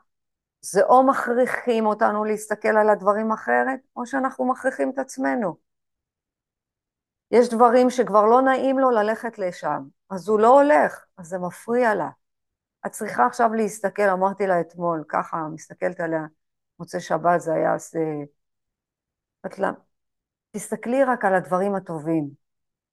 זה 0.61 0.83
או 0.83 1.03
מכריחים 1.03 1.85
אותנו 1.85 2.25
להסתכל 2.25 2.77
על 2.77 2.89
הדברים 2.89 3.31
אחרת, 3.31 3.79
או 3.95 4.05
שאנחנו 4.05 4.45
מכריחים 4.45 4.89
את 4.89 4.99
עצמנו. 4.99 5.57
יש 7.31 7.49
דברים 7.49 7.89
שכבר 7.89 8.25
לא 8.25 8.41
נעים 8.41 8.79
לו 8.79 8.91
ללכת 8.91 9.39
לשם, 9.39 9.83
אז 10.09 10.29
הוא 10.29 10.39
לא 10.39 10.61
הולך, 10.61 11.05
אז 11.17 11.27
זה 11.27 11.37
מפריע 11.37 11.95
לה. 11.95 12.09
את 12.85 12.91
צריכה 12.91 13.25
עכשיו 13.25 13.53
להסתכל, 13.53 14.09
אמרתי 14.09 14.47
לה 14.47 14.61
אתמול, 14.61 15.03
ככה, 15.07 15.47
מסתכלת 15.53 15.99
עליה, 15.99 16.25
מוצאי 16.79 16.99
שבת 16.99 17.41
זה 17.41 17.53
היה... 17.53 17.75
את 19.45 19.59
לה, 19.59 19.71
תסתכלי 20.55 21.03
רק 21.03 21.25
על 21.25 21.35
הדברים 21.35 21.75
הטובים, 21.75 22.29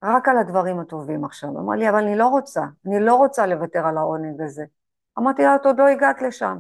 רק 0.05 0.29
על 0.29 0.39
הדברים 0.39 0.81
הטובים 0.81 1.25
עכשיו. 1.25 1.51
אמרה 1.51 1.77
לי, 1.77 1.91
אבל 1.91 1.99
אני 1.99 2.19
לא 2.19 2.27
רוצה, 2.29 2.63
אני 2.87 3.01
לא 3.01 3.15
רוצה 3.15 3.47
לוותר 3.47 3.87
על 3.87 3.97
העונג 3.97 4.41
הזה. 4.43 4.65
אמרתי 5.19 5.43
לה, 5.43 5.57
את 5.57 5.67
עוד 5.67 5.79
לא 5.79 5.89
הגעת 5.89 6.23
לשם, 6.23 6.59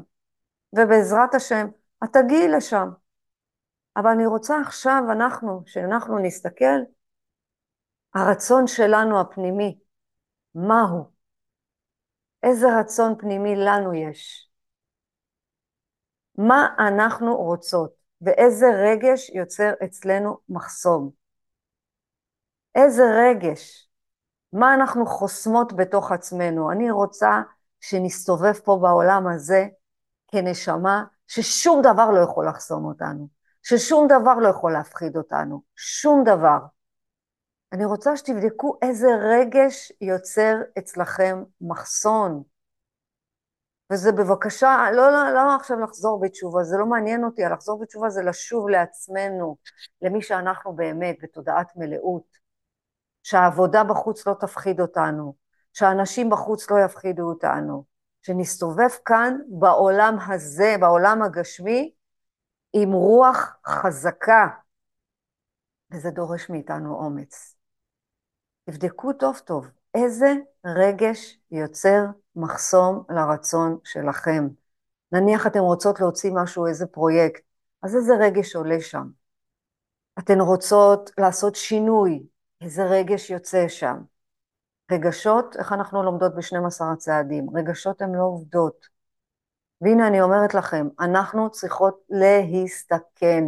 ובעזרת 0.72 1.34
השם, 1.34 1.66
את 2.04 2.08
תגיעי 2.12 2.48
לשם. 2.48 2.88
אבל 3.96 4.10
אני 4.10 4.26
רוצה 4.26 4.60
עכשיו, 4.60 5.02
אנחנו, 5.12 5.62
שאנחנו 5.66 6.18
נסתכל, 6.18 6.80
הרצון 8.14 8.66
שלנו 8.66 9.20
הפנימי, 9.20 9.78
מהו? 10.54 11.04
איזה 12.42 12.66
רצון 12.80 13.14
פנימי 13.18 13.56
לנו 13.56 13.94
יש? 13.94 14.50
מה 16.38 16.68
אנחנו 16.78 17.36
רוצות? 17.36 17.99
ואיזה 18.22 18.66
רגש 18.66 19.30
יוצר 19.30 19.72
אצלנו 19.84 20.38
מחסום. 20.48 21.10
איזה 22.74 23.02
רגש, 23.02 23.88
מה 24.52 24.74
אנחנו 24.74 25.06
חוסמות 25.06 25.72
בתוך 25.72 26.12
עצמנו. 26.12 26.72
אני 26.72 26.90
רוצה 26.90 27.42
שנסתובב 27.80 28.52
פה 28.52 28.78
בעולם 28.82 29.26
הזה 29.26 29.66
כנשמה 30.28 31.04
ששום 31.26 31.82
דבר 31.82 32.10
לא 32.10 32.20
יכול 32.20 32.48
לחסום 32.48 32.84
אותנו, 32.84 33.28
ששום 33.62 34.06
דבר 34.08 34.34
לא 34.34 34.48
יכול 34.48 34.72
להפחיד 34.72 35.16
אותנו, 35.16 35.62
שום 35.76 36.24
דבר. 36.24 36.58
אני 37.72 37.84
רוצה 37.84 38.16
שתבדקו 38.16 38.78
איזה 38.82 39.08
רגש 39.20 39.92
יוצר 40.00 40.56
אצלכם 40.78 41.42
מחסון. 41.60 42.42
וזה 43.90 44.12
בבקשה, 44.12 44.86
לא, 44.94 45.10
לא, 45.10 45.30
לא 45.32 45.54
עכשיו 45.56 45.80
לחזור 45.80 46.20
בתשובה, 46.20 46.64
זה 46.64 46.76
לא 46.78 46.86
מעניין 46.86 47.24
אותי, 47.24 47.42
לחזור 47.42 47.80
בתשובה 47.80 48.08
זה 48.10 48.22
לשוב 48.22 48.68
לעצמנו, 48.68 49.56
למי 50.02 50.22
שאנחנו 50.22 50.72
באמת, 50.72 51.16
בתודעת 51.22 51.72
מלאות, 51.76 52.38
שהעבודה 53.22 53.84
בחוץ 53.84 54.26
לא 54.26 54.34
תפחיד 54.40 54.80
אותנו, 54.80 55.34
שהאנשים 55.72 56.30
בחוץ 56.30 56.70
לא 56.70 56.76
יפחידו 56.84 57.22
אותנו, 57.22 57.84
שנסתובב 58.22 58.90
כאן 59.04 59.38
בעולם 59.48 60.16
הזה, 60.28 60.74
בעולם 60.80 61.22
הגשמי, 61.22 61.92
עם 62.72 62.92
רוח 62.92 63.56
חזקה, 63.66 64.48
וזה 65.92 66.10
דורש 66.10 66.50
מאיתנו 66.50 66.94
אומץ. 66.94 67.56
תבדקו 68.64 69.12
טוב 69.12 69.38
טוב, 69.38 69.70
איזה 69.94 70.34
רגש 70.66 71.38
יוצר 71.50 72.04
מחסום 72.36 73.04
לרצון 73.10 73.78
שלכם. 73.84 74.48
נניח 75.12 75.46
אתן 75.46 75.58
רוצות 75.58 76.00
להוציא 76.00 76.30
משהו, 76.34 76.66
איזה 76.66 76.86
פרויקט, 76.86 77.42
אז 77.82 77.96
איזה 77.96 78.12
רגש 78.20 78.56
עולה 78.56 78.80
שם? 78.80 79.06
אתן 80.18 80.40
רוצות 80.40 81.10
לעשות 81.18 81.56
שינוי, 81.56 82.22
איזה 82.60 82.84
רגש 82.84 83.30
יוצא 83.30 83.68
שם? 83.68 83.96
רגשות, 84.92 85.56
איך 85.56 85.72
אנחנו 85.72 86.02
לומדות 86.02 86.34
ב-12 86.34 86.84
הצעדים? 86.92 87.46
רגשות 87.56 88.02
הן 88.02 88.14
לא 88.14 88.22
עובדות. 88.22 88.86
והנה 89.80 90.06
אני 90.06 90.20
אומרת 90.20 90.54
לכם, 90.54 90.88
אנחנו 91.00 91.50
צריכות 91.50 92.00
להסתכן, 92.10 93.44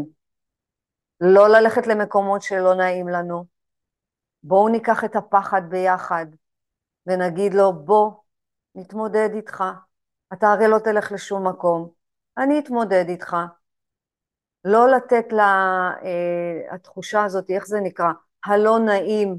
לא 1.21 1.49
ללכת 1.49 1.87
למקומות 1.87 2.43
שלא 2.43 2.75
נעים 2.75 3.09
לנו. 3.09 3.52
בואו 4.43 4.69
ניקח 4.69 5.05
את 5.05 5.17
הפחד 5.17 5.63
ביחד 5.69 6.27
ונגיד 7.07 7.55
לו, 7.55 7.73
בוא, 7.73 8.13
נתמודד 8.75 9.29
איתך. 9.35 9.65
אתה 10.33 10.47
הרי 10.47 10.69
לא 10.69 10.79
תלך 10.79 11.13
לשום 11.13 11.49
מקום, 11.49 11.91
אני 12.39 12.59
אתמודד 12.59 13.05
איתך. 13.09 13.37
לא 14.65 14.89
לתת 14.89 15.25
לתחושה 16.73 17.19
אה, 17.19 17.25
הזאת, 17.25 17.51
איך 17.51 17.67
זה 17.67 17.81
נקרא? 17.81 18.13
הלא 18.45 18.79
נעים. 18.79 19.39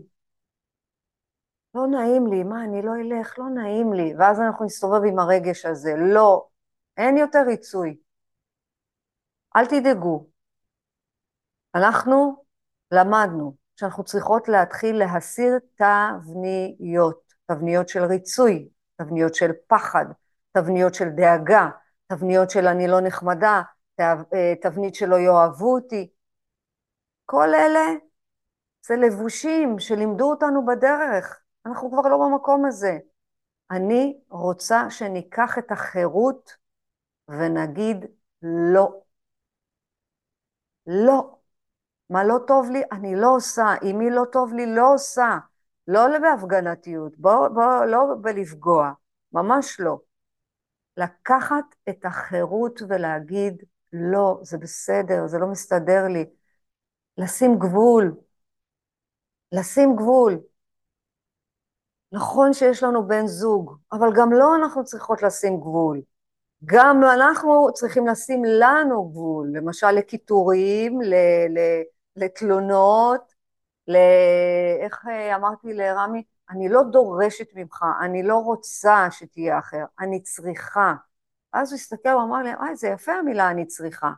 לא 1.75 1.87
נעים 1.87 2.27
לי, 2.27 2.43
מה, 2.43 2.63
אני 2.63 2.81
לא 2.81 2.91
אלך? 2.95 3.39
לא 3.39 3.45
נעים 3.49 3.93
לי. 3.93 4.13
ואז 4.19 4.39
אנחנו 4.39 4.65
נסתובב 4.65 5.03
עם 5.07 5.19
הרגש 5.19 5.65
הזה. 5.65 5.93
לא, 5.97 6.47
אין 6.97 7.17
יותר 7.17 7.39
ריצוי. 7.47 7.97
אל 9.55 9.65
תדאגו. 9.65 10.27
אנחנו 11.75 12.43
למדנו 12.91 13.62
שאנחנו 13.75 14.03
צריכות 14.03 14.47
להתחיל 14.47 14.95
להסיר 14.95 15.59
תבניות, 15.75 17.33
תבניות 17.45 17.89
של 17.89 18.03
ריצוי, 18.03 18.69
תבניות 18.95 19.35
של 19.35 19.51
פחד, 19.67 20.05
תבניות 20.51 20.93
של 20.93 21.09
דאגה, 21.09 21.69
תבניות 22.07 22.49
של 22.49 22.67
אני 22.67 22.87
לא 22.87 23.01
נחמדה, 23.01 23.61
אה, 23.99 24.53
תבנית 24.61 24.95
שלא 24.95 25.15
יאהבו 25.15 25.73
אותי. 25.73 26.09
כל 27.25 27.55
אלה 27.55 27.85
זה 28.87 28.95
לבושים 28.95 29.79
שלימדו 29.79 30.29
אותנו 30.29 30.65
בדרך, 30.65 31.39
אנחנו 31.65 31.91
כבר 31.91 32.09
לא 32.09 32.17
במקום 32.17 32.65
הזה. 32.65 32.97
אני 33.71 34.17
רוצה 34.29 34.89
שניקח 34.89 35.57
את 35.57 35.71
החירות 35.71 36.57
ונגיד 37.27 38.05
לא. 38.41 39.01
לא. 40.87 41.42
מה 42.13 42.23
לא 42.23 42.37
טוב 42.47 42.69
לי, 42.69 42.81
אני 42.91 43.15
לא 43.15 43.35
עושה. 43.35 43.75
אם 43.83 43.95
מי 43.97 44.09
לא 44.09 44.23
טוב 44.31 44.53
לי, 44.53 44.75
לא 44.75 44.93
עושה. 44.93 45.37
לא 45.87 46.19
בהפגנתיות, 46.19 47.17
בוא, 47.17 47.47
בוא, 47.47 47.85
לא 47.85 47.99
בלפגוע, 48.21 48.91
ממש 49.31 49.79
לא. 49.79 49.99
לקחת 50.97 51.63
את 51.89 52.05
החירות 52.05 52.81
ולהגיד, 52.89 53.63
לא, 53.93 54.39
זה 54.41 54.57
בסדר, 54.57 55.27
זה 55.27 55.37
לא 55.39 55.47
מסתדר 55.47 56.07
לי. 56.07 56.25
לשים 57.17 57.59
גבול. 57.59 58.15
לשים 59.51 59.95
גבול. 59.95 60.39
נכון 62.11 62.53
שיש 62.53 62.83
לנו 62.83 63.07
בן 63.07 63.27
זוג, 63.27 63.77
אבל 63.91 64.09
גם 64.15 64.33
לא 64.33 64.55
אנחנו 64.55 64.83
צריכות 64.83 65.23
לשים 65.23 65.59
גבול. 65.59 66.01
גם 66.65 67.03
אנחנו 67.03 67.73
צריכים 67.73 68.07
לשים 68.07 68.41
לנו 68.45 69.09
גבול, 69.09 69.51
למשל 69.53 69.91
לקיטורים, 69.91 70.99
לתלונות, 72.15 73.33
ל... 73.87 73.95
איך 74.81 75.05
אה, 75.07 75.35
אמרתי 75.35 75.73
לרמי? 75.73 76.23
אני 76.49 76.69
לא 76.69 76.81
דורשת 76.91 77.47
ממך, 77.55 77.85
אני 78.01 78.23
לא 78.23 78.37
רוצה 78.37 79.07
שתהיה 79.11 79.59
אחר, 79.59 79.83
אני 79.99 80.21
צריכה. 80.21 80.93
אז 81.53 81.71
הוא 81.71 81.77
הסתכל, 81.77 82.09
הוא 82.09 82.23
אמר 82.23 82.37
לי, 82.37 82.55
אוי, 82.55 82.75
זה 82.75 82.87
יפה 82.87 83.11
המילה 83.11 83.51
אני 83.51 83.65
צריכה. 83.65 84.11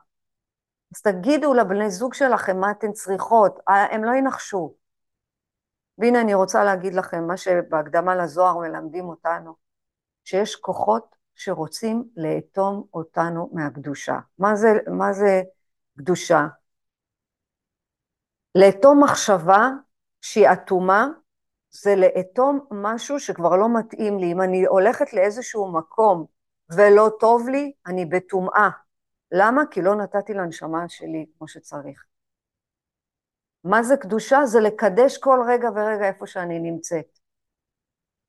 אז 0.96 1.02
תגידו 1.02 1.54
לבני 1.54 1.90
זוג 1.90 2.14
שלכם 2.14 2.60
מה 2.60 2.72
אתן 2.72 2.92
צריכות, 2.92 3.60
אה, 3.70 3.96
הם 3.96 4.04
לא 4.04 4.12
ינחשו. 4.12 4.76
והנה 5.98 6.22
אני 6.22 6.34
רוצה 6.34 6.64
להגיד 6.64 6.94
לכם, 6.94 7.28
מה 7.28 7.38
שבהקדמה 7.38 8.16
לזוהר 8.16 8.58
מלמדים 8.58 9.06
אותנו, 9.06 9.56
שיש 10.24 10.56
כוחות 10.56 11.16
שרוצים 11.36 12.04
לאטום 12.18 12.84
אותנו 12.94 13.50
מהקדושה. 13.54 14.20
מה 14.40 14.56
זה, 14.56 14.68
מה 14.88 15.14
זה 15.14 15.42
קדושה? 15.98 16.48
לאטום 18.56 19.04
מחשבה 19.04 19.70
שהיא 20.22 20.48
אטומה, 20.54 21.08
זה 21.70 21.96
לאטום 21.96 22.68
משהו 22.72 23.20
שכבר 23.20 23.56
לא 23.56 23.80
מתאים 23.80 24.20
לי. 24.20 24.32
אם 24.32 24.42
אני 24.42 24.66
הולכת 24.66 25.14
לאיזשהו 25.14 25.72
מקום 25.72 26.26
ולא 26.76 27.10
טוב 27.20 27.50
לי, 27.50 27.72
אני 27.88 28.06
בטומאה. 28.06 28.70
למה? 29.32 29.62
כי 29.72 29.82
לא 29.82 29.96
נתתי 29.96 30.34
לנשמה 30.34 30.90
שלי 30.90 31.26
כמו 31.38 31.48
שצריך. 31.48 32.06
מה 33.64 33.84
זה 33.84 33.98
קדושה? 33.98 34.46
זה 34.46 34.60
לקדש 34.60 35.18
כל 35.18 35.40
רגע 35.48 35.70
ורגע 35.76 36.08
איפה 36.08 36.28
שאני 36.28 36.60
נמצאת. 36.60 37.20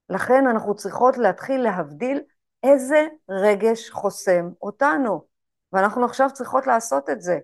לכן 0.09 0.47
אנחנו 0.47 0.75
צריכות 0.75 1.19
להתחיל 1.19 1.61
להבדיל 1.61 2.23
איזה 2.63 3.07
רגש 3.29 3.91
חוסם 3.91 4.49
אותנו, 4.63 5.25
ואנחנו 5.73 6.05
עכשיו 6.05 6.29
צריכות 6.33 6.67
לעשות 6.67 7.11
את 7.11 7.21
זה. 7.21 7.39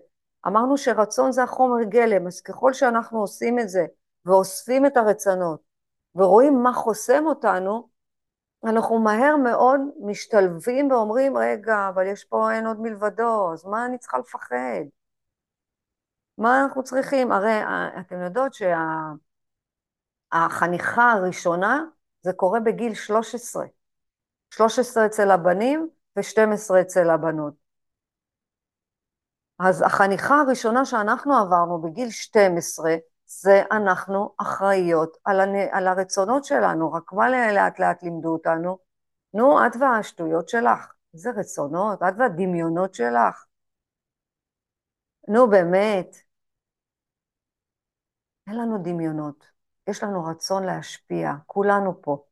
אמרנו 0.47 0.77
שרצון 0.77 1.31
זה 1.31 1.43
החומר 1.43 1.83
גלם, 1.83 2.27
אז 2.27 2.41
ככל 2.41 2.73
שאנחנו 2.73 3.19
עושים 3.19 3.59
את 3.59 3.69
זה 3.69 3.85
ואוספים 4.25 4.85
את 4.85 4.97
הרצונות 4.97 5.59
ורואים 6.15 6.63
מה 6.63 6.73
חוסם 6.73 7.23
אותנו, 7.25 7.89
אנחנו 8.63 8.99
מהר 8.99 9.35
מאוד 9.37 9.79
משתלבים 10.01 10.91
ואומרים, 10.91 11.37
רגע, 11.37 11.89
אבל 11.89 12.07
יש 12.07 12.23
פה 12.23 12.51
אין 12.51 12.65
עוד 12.65 12.81
מלבדו, 12.81 13.53
אז 13.53 13.65
מה 13.65 13.85
אני 13.85 13.97
צריכה 13.97 14.17
לפחד? 14.17 14.83
מה 16.37 16.63
אנחנו 16.63 16.83
צריכים? 16.83 17.31
הרי 17.31 17.59
אתם 17.99 18.21
יודעות 18.21 18.51
שהחניכה 20.31 21.11
שה... 21.13 21.19
הראשונה 21.19 21.83
זה 22.21 22.33
קורה 22.33 22.59
בגיל 22.59 22.93
13. 22.93 23.65
13 24.49 25.05
אצל 25.05 25.31
הבנים 25.31 25.89
ו-12 26.15 26.81
אצל 26.81 27.09
הבנות. 27.09 27.62
אז 29.65 29.81
החניכה 29.81 30.39
הראשונה 30.39 30.85
שאנחנו 30.85 31.37
עברנו 31.37 31.81
בגיל 31.81 32.09
12, 32.09 32.95
זה 33.25 33.61
אנחנו 33.71 34.35
אחראיות 34.37 35.17
על, 35.23 35.39
הנ... 35.39 35.55
על 35.71 35.87
הרצונות 35.87 36.45
שלנו, 36.45 36.91
רק 36.93 37.13
מה 37.13 37.29
לאט 37.29 37.79
לאט 37.79 38.03
לימדו 38.03 38.29
אותנו? 38.29 38.77
נו, 39.33 39.65
את 39.65 39.71
והשטויות 39.79 40.49
שלך, 40.49 40.93
איזה 41.13 41.29
רצונות, 41.31 42.03
את 42.03 42.13
והדמיונות 42.17 42.93
שלך. 42.93 43.45
נו, 45.27 45.49
באמת. 45.49 46.17
אין 48.47 48.57
לנו 48.57 48.77
דמיונות, 48.83 49.45
יש 49.87 50.03
לנו 50.03 50.25
רצון 50.25 50.63
להשפיע, 50.63 51.31
כולנו 51.47 52.01
פה. 52.01 52.23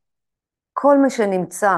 כל 0.72 0.98
מי 0.98 1.10
שנמצא 1.10 1.76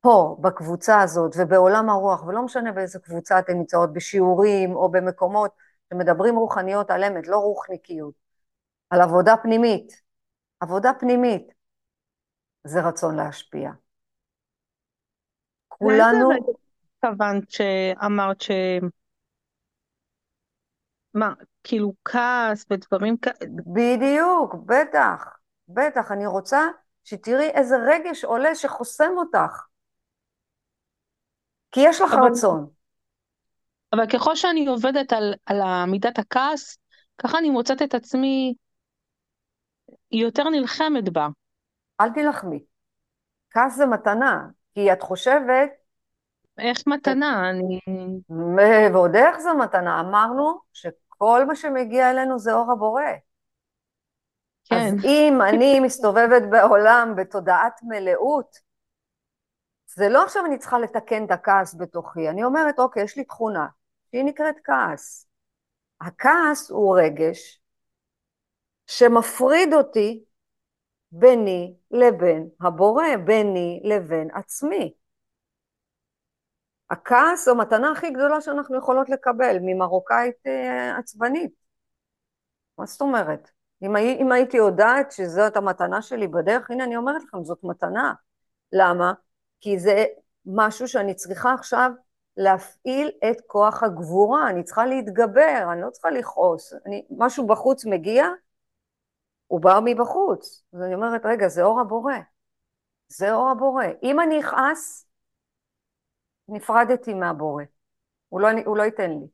פה, 0.00 0.36
בקבוצה 0.40 1.00
הזאת, 1.00 1.32
ובעולם 1.38 1.90
הרוח, 1.90 2.24
ולא 2.24 2.42
משנה 2.42 2.72
באיזה 2.72 2.98
קבוצה 2.98 3.38
אתן 3.38 3.52
נמצאות, 3.52 3.92
בשיעורים 3.92 4.76
או 4.76 4.90
במקומות 4.90 5.50
שמדברים 5.90 6.36
רוחניות 6.36 6.90
על 6.90 7.04
אמת, 7.04 7.28
לא 7.28 7.36
רוחניקיות, 7.36 8.14
על 8.90 9.00
עבודה 9.00 9.34
פנימית. 9.42 10.02
עבודה 10.60 10.92
פנימית 10.98 11.52
זה 12.64 12.80
רצון 12.80 13.16
להשפיע. 13.16 13.70
כולנו... 15.68 16.30
לאיזה 16.30 16.50
התכוונת 17.04 17.50
שאמרת 17.50 18.40
ש... 18.40 18.50
מה, 21.14 21.32
כאילו 21.64 21.92
כעס 22.04 22.66
ודברים 22.70 23.16
כאלה? 23.16 23.62
בדיוק, 23.66 24.54
בטח, 24.54 25.36
בטח. 25.68 26.12
אני 26.12 26.26
רוצה 26.26 26.60
שתראי 27.04 27.48
איזה 27.48 27.76
רגש 27.76 28.24
עולה 28.24 28.54
שחוסם 28.54 29.12
אותך. 29.16 29.66
כי 31.76 31.80
יש 31.84 32.00
לך 32.00 32.12
אבל, 32.12 32.26
רצון. 32.26 32.66
אבל 33.92 34.06
ככל 34.06 34.36
שאני 34.36 34.66
עובדת 34.66 35.12
על, 35.12 35.34
על 35.46 35.60
מידת 35.86 36.18
הכעס, 36.18 36.78
ככה 37.18 37.38
אני 37.38 37.50
מוצאת 37.50 37.82
את 37.82 37.94
עצמי 37.94 38.54
יותר 40.12 40.48
נלחמת 40.48 41.08
בה. 41.08 41.28
אל 42.00 42.10
תילחמי. 42.10 42.64
כעס 43.50 43.76
זה 43.76 43.86
מתנה, 43.86 44.46
כי 44.74 44.92
את 44.92 45.02
חושבת 45.02 45.70
איך 46.58 46.78
מתנה? 46.86 47.50
אני... 47.50 47.80
ועוד 48.92 49.16
איך 49.16 49.38
זו 49.38 49.54
מתנה? 49.54 50.00
אמרנו 50.00 50.60
שכל 50.72 51.44
מה 51.46 51.56
שמגיע 51.56 52.10
אלינו 52.10 52.38
זה 52.38 52.52
אור 52.52 52.72
הבורא. 52.72 53.02
כן. 54.64 54.76
אז 54.76 55.04
אם 55.04 55.38
אני 55.48 55.80
מסתובבת 55.80 56.42
בעולם 56.50 57.14
בתודעת 57.16 57.80
מלאות, 57.82 58.65
זה 59.96 60.08
לא 60.08 60.24
עכשיו 60.24 60.46
אני 60.46 60.58
צריכה 60.58 60.78
לתקן 60.78 61.24
את 61.24 61.30
הכעס 61.30 61.74
בתוכי, 61.74 62.28
אני 62.28 62.44
אומרת, 62.44 62.78
אוקיי, 62.78 63.02
יש 63.02 63.16
לי 63.16 63.24
תכונה, 63.24 63.66
שהיא 64.10 64.24
נקראת 64.24 64.54
כעס. 64.64 65.28
הכעס 66.00 66.70
הוא 66.70 66.98
רגש 66.98 67.60
שמפריד 68.86 69.74
אותי 69.74 70.24
ביני 71.12 71.76
לבין 71.90 72.48
הבורא, 72.60 73.04
ביני 73.24 73.80
לבין 73.84 74.28
עצמי. 74.34 74.94
הכעס 76.90 77.44
זו 77.44 77.50
המתנה 77.50 77.92
הכי 77.92 78.10
גדולה 78.10 78.40
שאנחנו 78.40 78.78
יכולות 78.78 79.08
לקבל 79.08 79.56
ממרוקאית 79.60 80.46
אה, 80.46 80.96
עצבנית. 80.98 81.52
מה 82.78 82.86
זאת 82.86 83.00
אומרת? 83.00 83.50
אם, 83.82 83.96
אם 83.96 84.32
הייתי 84.32 84.56
יודעת 84.56 85.12
שזאת 85.12 85.56
המתנה 85.56 86.02
שלי 86.02 86.28
בדרך, 86.28 86.70
הנה 86.70 86.84
אני 86.84 86.96
אומרת 86.96 87.22
לכם, 87.24 87.44
זאת 87.44 87.58
מתנה. 87.62 88.14
למה? 88.72 89.12
כי 89.60 89.78
זה 89.78 90.04
משהו 90.46 90.88
שאני 90.88 91.14
צריכה 91.14 91.54
עכשיו 91.54 91.90
להפעיל 92.36 93.10
את 93.30 93.36
כוח 93.46 93.82
הגבורה, 93.82 94.50
אני 94.50 94.64
צריכה 94.64 94.86
להתגבר, 94.86 95.68
אני 95.72 95.80
לא 95.80 95.90
צריכה 95.90 96.10
לכעוס. 96.10 96.74
אני, 96.86 97.06
משהו 97.10 97.46
בחוץ 97.46 97.84
מגיע, 97.84 98.26
הוא 99.46 99.60
בא 99.60 99.80
מבחוץ. 99.84 100.64
אז 100.72 100.82
אני 100.82 100.94
אומרת, 100.94 101.20
רגע, 101.24 101.48
זה 101.48 101.62
אור 101.62 101.80
הבורא. 101.80 102.14
זה 103.08 103.32
אור 103.32 103.50
הבורא. 103.50 103.84
אם 104.02 104.20
אני 104.20 104.40
אכעס, 104.40 105.06
נפרדתי 106.48 107.14
מהבורא. 107.14 107.64
הוא 108.28 108.40
לא, 108.40 108.48
הוא 108.66 108.76
לא 108.76 108.82
ייתן 108.82 109.10
לי. 109.10 109.26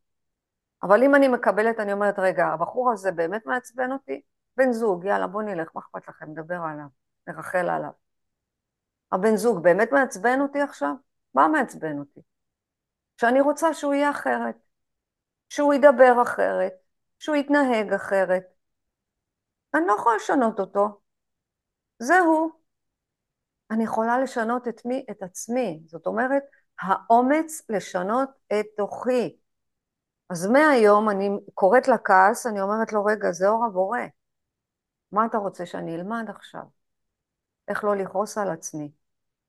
אבל 0.83 1.03
אם 1.03 1.15
אני 1.15 1.29
מקבלת, 1.29 1.81
אני 1.81 1.93
אומרת, 1.93 2.19
רגע, 2.19 2.47
הבחור 2.47 2.93
הזה 2.93 3.13
באמת 3.13 3.47
מעצבן 3.47 3.93
אותי? 3.93 4.21
בן 4.57 4.73
זוג, 4.73 5.05
יאללה, 5.05 5.27
בוא 5.27 5.43
נלך, 5.43 5.71
מה 5.75 5.81
אכפת 5.81 6.09
לכם? 6.09 6.31
נדבר 6.31 6.61
עליו, 6.73 6.87
נרחל 7.27 7.69
עליו. 7.69 7.91
הבן 9.13 9.37
זוג 9.37 9.63
באמת 9.63 9.93
מעצבן 9.93 10.41
אותי 10.41 10.61
עכשיו? 10.61 10.95
מה 11.35 11.49
מעצבן 11.49 11.99
אותי? 11.99 12.21
שאני 13.21 13.41
רוצה 13.41 13.75
שהוא 13.75 13.95
יהיה 13.95 14.11
אחרת, 14.11 14.57
שהוא 15.49 15.75
ידבר 15.75 16.23
אחרת, 16.23 16.73
שהוא 17.19 17.37
יתנהג 17.37 17.93
אחרת. 17.93 18.43
אני 19.75 19.87
לא 19.87 19.93
יכולה 19.93 20.17
לשנות 20.17 20.61
אותו. 20.61 21.01
זה 21.99 22.19
הוא. 22.19 22.51
אני 23.71 23.85
יכולה 23.85 24.19
לשנות 24.19 24.69
את 24.69 24.85
מי? 24.85 25.07
את 25.11 25.23
עצמי. 25.23 25.83
זאת 25.87 26.07
אומרת, 26.07 26.43
האומץ 26.81 27.63
לשנות 27.69 28.29
את 28.53 28.67
תוכי. 28.77 29.37
אז 30.31 30.47
מהיום 30.47 31.11
אני 31.11 31.31
קוראת 31.55 31.89
לכעס, 31.89 32.47
אני 32.47 32.61
אומרת 32.61 32.93
לו, 32.93 33.05
רגע, 33.05 33.33
זה 33.33 33.49
אור 33.49 33.65
הבורא. 33.65 33.99
מה 35.13 35.27
אתה 35.27 35.39
רוצה 35.39 35.67
שאני 35.67 35.95
אלמד 35.95 36.31
עכשיו? 36.31 36.63
איך 37.69 37.85
לא 37.85 37.97
לכעוס 37.97 38.39
על 38.39 38.51
עצמי? 38.51 39.02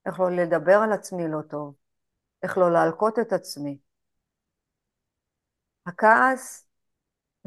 איך 0.06 0.20
לא 0.20 0.30
לדבר 0.30 0.76
על 0.76 0.92
עצמי 0.92 1.28
לא 1.28 1.42
טוב? 1.42 1.74
איך 2.42 2.58
לא 2.58 2.72
להלקות 2.72 3.18
את 3.18 3.32
עצמי? 3.32 3.78
הכעס, 5.86 6.68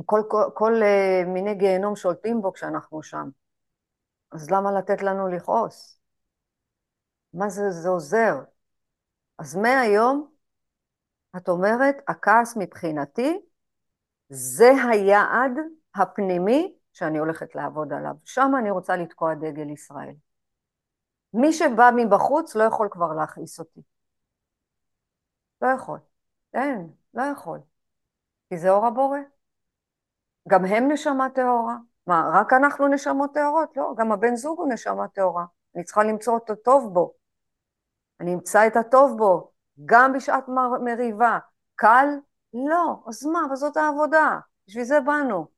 כל, 0.06 0.22
כל, 0.28 0.44
כל 0.54 0.74
uh, 0.74 1.28
מיני 1.28 1.56
גיהנום 1.56 1.96
שולטים 1.96 2.42
בו 2.42 2.54
כשאנחנו 2.54 3.04
שם. 3.04 3.30
אז 4.32 4.52
למה 4.52 4.72
לתת 4.72 5.02
לנו 5.02 5.28
לכעוס? 5.28 6.00
מה 7.34 7.50
זה, 7.50 7.72
זה 7.72 7.90
עוזר? 7.90 8.34
אז 9.40 9.56
מהיום 9.56 10.32
את 11.38 11.50
אומרת, 11.50 11.96
הכעס 12.08 12.58
מבחינתי 12.58 13.40
זה 14.30 14.72
היעד 14.92 15.52
הפנימי 15.96 16.78
שאני 16.94 17.18
הולכת 17.18 17.56
לעבוד 17.56 17.94
עליו. 17.94 18.16
שם 18.26 18.52
אני 18.60 18.72
רוצה 18.72 18.96
לתקוע 18.96 19.34
דגל 19.34 19.70
ישראל. 19.70 20.14
מי 21.34 21.54
שבא 21.54 21.90
מבחוץ 21.96 22.56
לא 22.56 22.64
יכול 22.64 22.88
כבר 22.92 23.14
להכעיס 23.14 23.60
אותי. 23.60 23.82
לא 25.62 25.68
יכול. 25.68 26.00
אין, 26.54 26.90
לא 27.14 27.24
יכול. 27.24 27.60
כי 28.50 28.58
זה 28.58 28.70
אור 28.70 28.86
הבורא. 28.86 29.20
גם 30.48 30.66
הם 30.66 30.92
נשמה 30.92 31.30
טהורה. 31.30 31.76
מה, 32.08 32.32
רק 32.34 32.54
אנחנו 32.54 32.88
נשמות 32.88 33.34
טהורות? 33.34 33.78
לא, 33.78 33.94
גם 33.98 34.12
הבן 34.12 34.36
זוג 34.36 34.60
הוא 34.60 34.74
נשמה 34.74 35.08
טהורה. 35.08 35.46
אני 35.76 35.84
צריכה 35.84 36.04
למצוא 36.04 36.38
את 36.38 36.50
הטוב 36.50 36.94
בו. 36.94 37.14
אני 38.20 38.34
אמצא 38.34 38.68
את 38.68 38.76
הטוב 38.76 39.18
בו, 39.18 39.52
גם 39.86 40.14
בשעת 40.14 40.44
מריבה. 40.84 41.40
קל? 41.76 42.08
לא. 42.54 43.04
אז 43.08 43.26
מה? 43.26 43.40
אבל 43.48 43.56
זאת 43.56 43.78
העבודה. 43.78 44.40
בשביל 44.68 44.84
זה 44.84 45.00
באנו. 45.02 45.57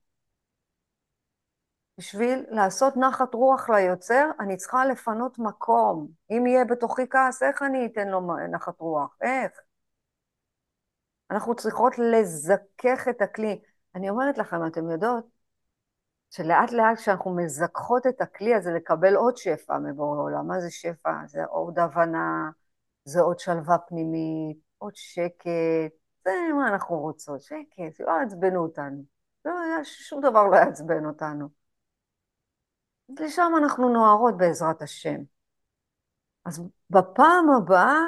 בשביל 2.00 2.46
לעשות 2.50 2.98
נחת 2.98 3.34
רוח 3.34 3.70
ליוצר, 3.70 4.30
אני 4.40 4.58
צריכה 4.58 4.86
לפנות 4.86 5.40
מקום. 5.40 6.08
אם 6.32 6.46
יהיה 6.48 6.66
בתוכי 6.66 7.10
כעס, 7.10 7.44
איך 7.44 7.62
אני 7.62 7.86
אתן 7.86 8.08
לו 8.08 8.22
נחת 8.52 8.80
רוח? 8.80 9.18
איך? 9.22 9.52
אנחנו 11.32 11.56
צריכות 11.56 11.94
לזכך 12.00 13.08
את 13.10 13.22
הכלי. 13.22 13.62
אני 13.96 14.10
אומרת 14.10 14.38
לכם, 14.38 14.68
אתם 14.68 14.90
יודעות, 14.90 15.26
שלאט 16.30 16.72
לאט 16.72 16.98
כשאנחנו 16.98 17.36
מזכחות 17.36 18.08
את 18.08 18.22
הכלי 18.22 18.56
הזה 18.56 18.72
לקבל 18.72 19.16
עוד 19.16 19.38
שפע 19.38 19.78
מבורא 19.78 20.22
עולם, 20.22 20.48
מה 20.48 20.60
זה 20.60 20.72
שפע? 20.72 21.12
זה 21.28 21.46
עוד 21.46 21.80
הבנה, 21.80 22.50
זה 23.04 23.22
עוד 23.22 23.40
שלווה 23.40 23.78
פנימית, 23.78 24.58
עוד 24.78 24.96
שקט, 24.96 25.92
זה 26.24 26.32
מה 26.56 26.68
אנחנו 26.68 27.00
רוצות, 27.00 27.42
שקט, 27.42 28.00
לא 28.00 28.12
יעצבנו 28.22 28.64
אותנו. 28.64 29.04
לא, 29.46 29.54
שום 29.84 30.22
דבר 30.22 30.48
לא 30.48 30.56
יעצבן 30.56 31.06
אותנו. 31.06 31.59
לשם 33.20 33.52
אנחנו 33.58 33.90
נוערות 33.90 34.38
בעזרת 34.38 34.82
השם. 34.82 35.22
אז 36.46 36.62
בפעם 36.90 37.50
הבאה, 37.58 38.00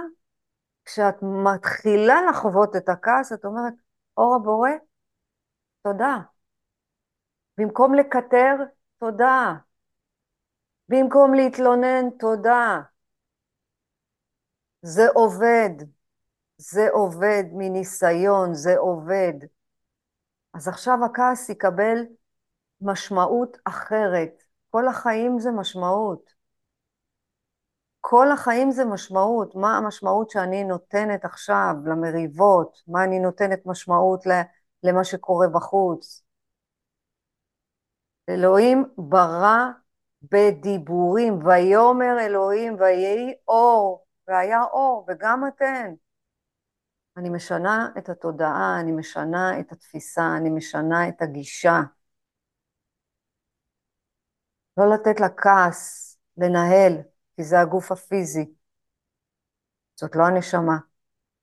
כשאת 0.85 1.15
מתחילה 1.21 2.15
לחוות 2.29 2.75
את 2.75 2.89
הכעס, 2.89 3.33
את 3.33 3.45
אומרת, 3.45 3.73
אור 4.17 4.35
הבורא, 4.35 4.69
תודה. 5.83 6.17
במקום 7.57 7.93
לקטר, 7.93 8.55
תודה. 8.99 9.53
במקום 10.89 11.33
להתלונן, 11.33 12.09
תודה. 12.19 12.81
זה 14.81 15.03
עובד. 15.13 15.69
זה 16.57 16.89
עובד 16.91 17.43
מניסיון, 17.53 18.53
זה 18.53 18.77
עובד. 18.77 19.33
אז 20.53 20.67
עכשיו 20.67 20.97
הכעס 21.05 21.49
יקבל 21.49 21.97
משמעות 22.81 23.57
אחרת. 23.63 24.43
כל 24.71 24.87
החיים 24.87 25.39
זה 25.39 25.51
משמעות. 25.51 26.33
כל 27.99 28.31
החיים 28.31 28.71
זה 28.71 28.85
משמעות. 28.85 29.55
מה 29.55 29.77
המשמעות 29.77 30.29
שאני 30.29 30.63
נותנת 30.63 31.25
עכשיו 31.25 31.75
למריבות? 31.85 32.77
מה 32.87 33.03
אני 33.03 33.19
נותנת 33.19 33.65
משמעות 33.65 34.23
למה 34.83 35.03
שקורה 35.03 35.47
בחוץ? 35.47 36.23
אלוהים 38.29 38.85
ברא 38.97 39.65
בדיבורים, 40.21 41.45
ויאמר 41.45 42.19
אלוהים 42.19 42.75
ויהי 42.79 43.33
אור, 43.47 44.05
והיה 44.27 44.63
אור, 44.63 45.05
וגם 45.07 45.47
אתן. 45.47 45.93
אני 47.17 47.29
משנה 47.29 47.89
את 47.97 48.09
התודעה, 48.09 48.79
אני 48.79 48.91
משנה 48.91 49.59
את 49.59 49.71
התפיסה, 49.71 50.37
אני 50.37 50.49
משנה 50.49 51.07
את 51.09 51.21
הגישה. 51.21 51.79
לא 54.77 54.89
לתת 54.93 55.19
לכעס 55.19 56.17
לנהל, 56.37 56.93
כי 57.35 57.43
זה 57.43 57.59
הגוף 57.59 57.91
הפיזי. 57.91 58.53
זאת 59.95 60.15
לא 60.15 60.23
הנשמה. 60.23 60.77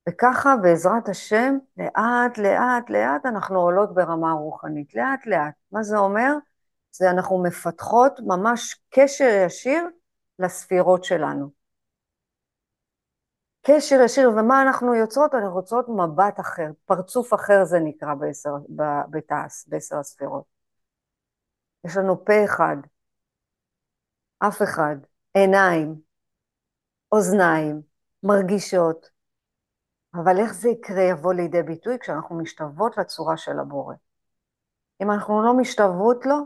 וככה 0.09 0.57
בעזרת 0.62 1.09
השם, 1.09 1.59
לאט 1.77 2.38
לאט 2.38 2.91
לאט 2.91 3.27
אנחנו 3.27 3.61
עולות 3.61 3.95
ברמה 3.95 4.33
רוחנית, 4.33 4.95
לאט 4.95 5.27
לאט. 5.27 5.55
מה 5.73 5.83
זה 5.83 5.99
אומר? 5.99 6.33
זה 6.93 7.11
אנחנו 7.11 7.43
מפתחות 7.43 8.21
ממש 8.27 8.81
קשר 8.91 9.43
ישיר 9.47 9.88
לספירות 10.38 11.05
שלנו. 11.05 11.51
קשר 13.62 14.01
ישיר, 14.05 14.31
ומה 14.31 14.62
אנחנו 14.62 14.95
יוצרות? 14.95 15.35
אנחנו 15.35 15.57
יוצרות 15.59 15.88
מבט 15.88 16.41
אחר, 16.41 16.71
פרצוף 16.85 17.35
אחר 17.35 17.64
זה 17.64 17.79
נקרא 17.81 18.14
בעשר, 18.14 18.55
בתעש, 19.11 19.64
בעשר 19.67 19.99
הספירות. 19.99 20.45
יש 21.85 21.97
לנו 21.97 22.25
פה 22.25 22.45
אחד, 22.45 22.77
אף 24.38 24.62
אחד, 24.62 24.96
עיניים, 25.35 25.94
אוזניים, 27.12 27.83
מרגישות, 28.22 29.11
אבל 30.14 30.38
איך 30.38 30.55
זה 30.55 30.68
יקרה, 30.68 31.03
יבוא 31.03 31.35
לידי 31.35 31.62
ביטוי 31.62 31.98
כשאנחנו 31.98 32.38
משתוות 32.38 32.96
לצורה 32.96 33.37
של 33.37 33.59
הבורא. 33.59 33.94
אם 35.03 35.11
אנחנו 35.11 35.42
לא 35.42 35.57
משתוות 35.57 36.27
לו, 36.27 36.37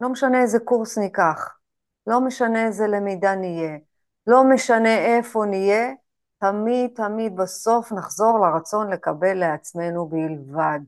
לא 0.00 0.08
משנה 0.08 0.42
איזה 0.42 0.58
קורס 0.58 0.98
ניקח, 0.98 1.58
לא 2.06 2.20
משנה 2.20 2.66
איזה 2.66 2.86
למידה 2.86 3.34
נהיה, 3.34 3.78
לא 4.26 4.44
משנה 4.54 4.98
איפה 4.98 5.44
נהיה, 5.46 5.92
תמיד 6.38 6.90
תמיד 6.94 7.36
בסוף 7.36 7.92
נחזור 7.92 8.38
לרצון 8.38 8.92
לקבל 8.92 9.34
לעצמנו 9.34 10.08
בלבד. 10.08 10.80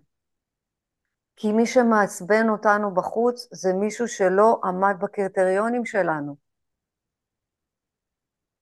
כי 1.41 1.53
מי 1.53 1.67
שמעצבן 1.67 2.49
אותנו 2.49 2.95
בחוץ 2.95 3.49
זה 3.53 3.73
מישהו 3.73 4.09
שלא 4.09 4.61
עמד 4.65 4.97
בקריטריונים 5.01 5.85
שלנו. 5.85 6.37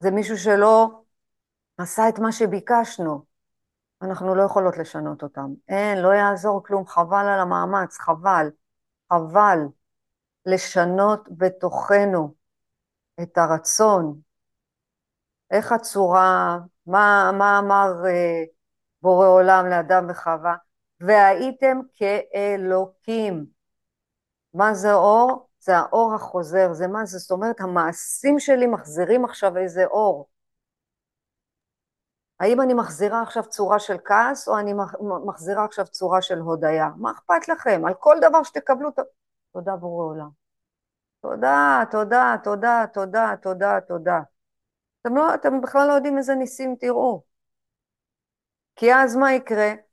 זה 0.00 0.10
מישהו 0.10 0.38
שלא 0.38 1.00
עשה 1.78 2.08
את 2.08 2.18
מה 2.18 2.32
שביקשנו. 2.32 3.24
אנחנו 4.02 4.34
לא 4.34 4.42
יכולות 4.42 4.78
לשנות 4.78 5.22
אותם. 5.22 5.54
אין, 5.68 5.98
לא 5.98 6.08
יעזור 6.08 6.64
כלום, 6.64 6.86
חבל 6.86 7.26
על 7.26 7.40
המאמץ, 7.40 7.98
חבל, 7.98 8.50
חבל 9.12 9.58
לשנות 10.46 11.28
בתוכנו 11.30 12.34
את 13.22 13.38
הרצון. 13.38 14.20
איך 15.50 15.72
הצורה, 15.72 16.58
מה, 16.86 17.30
מה 17.38 17.58
אמר 17.58 18.06
אה, 18.06 18.44
בורא 19.02 19.26
עולם 19.28 19.66
לאדם 19.66 20.06
וחווה? 20.10 20.65
והייתם 21.00 21.78
כאלוקים. 21.94 23.46
מה 24.54 24.74
זה 24.74 24.94
אור? 24.94 25.48
זה 25.60 25.76
האור 25.76 26.14
החוזר, 26.14 26.72
זה 26.72 26.86
מה 26.86 27.04
זה? 27.04 27.18
זאת 27.18 27.30
אומרת, 27.30 27.60
המעשים 27.60 28.38
שלי 28.38 28.66
מחזירים 28.66 29.24
עכשיו 29.24 29.56
איזה 29.56 29.86
אור. 29.86 30.28
האם 32.40 32.60
אני 32.60 32.74
מחזירה 32.74 33.22
עכשיו 33.22 33.42
צורה 33.48 33.78
של 33.78 33.96
כעס, 34.04 34.48
או 34.48 34.58
אני 34.58 34.74
מחזירה 35.26 35.64
עכשיו 35.64 35.86
צורה 35.86 36.22
של 36.22 36.38
הודיה? 36.38 36.88
מה 36.96 37.10
אכפת 37.10 37.48
לכם? 37.48 37.82
על 37.86 37.94
כל 37.94 38.16
דבר 38.20 38.42
שתקבלו, 38.42 38.90
תודה 39.52 39.76
בורא 39.76 40.04
עולם. 40.04 40.28
תודה, 41.20 41.82
תודה, 41.90 42.36
תודה, 42.44 42.84
תודה, 42.92 43.34
תודה, 43.42 43.80
תודה. 43.80 44.20
אתם, 45.00 45.16
לא, 45.16 45.34
אתם 45.34 45.60
בכלל 45.60 45.88
לא 45.88 45.92
יודעים 45.92 46.18
איזה 46.18 46.34
ניסים 46.34 46.76
תראו. 46.80 47.22
כי 48.76 48.94
אז 48.94 49.16
מה 49.16 49.32
יקרה? 49.32 49.85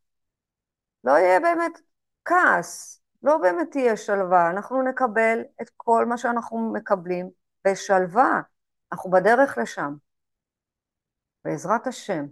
לא 1.04 1.12
יהיה 1.12 1.40
באמת 1.40 1.80
כעס, 2.26 3.02
לא 3.24 3.38
באמת 3.38 3.72
תהיה 3.72 3.98
שלווה. 3.98 4.50
אנחנו 4.50 4.82
נקבל 4.82 5.42
את 5.62 5.70
כל 5.78 6.06
מה 6.06 6.18
שאנחנו 6.18 6.72
מקבלים 6.74 7.30
בשלווה. 7.68 8.42
אנחנו 8.92 9.12
בדרך 9.12 9.58
לשם. 9.58 9.94
בעזרת 11.46 11.88
השם. 11.88 12.26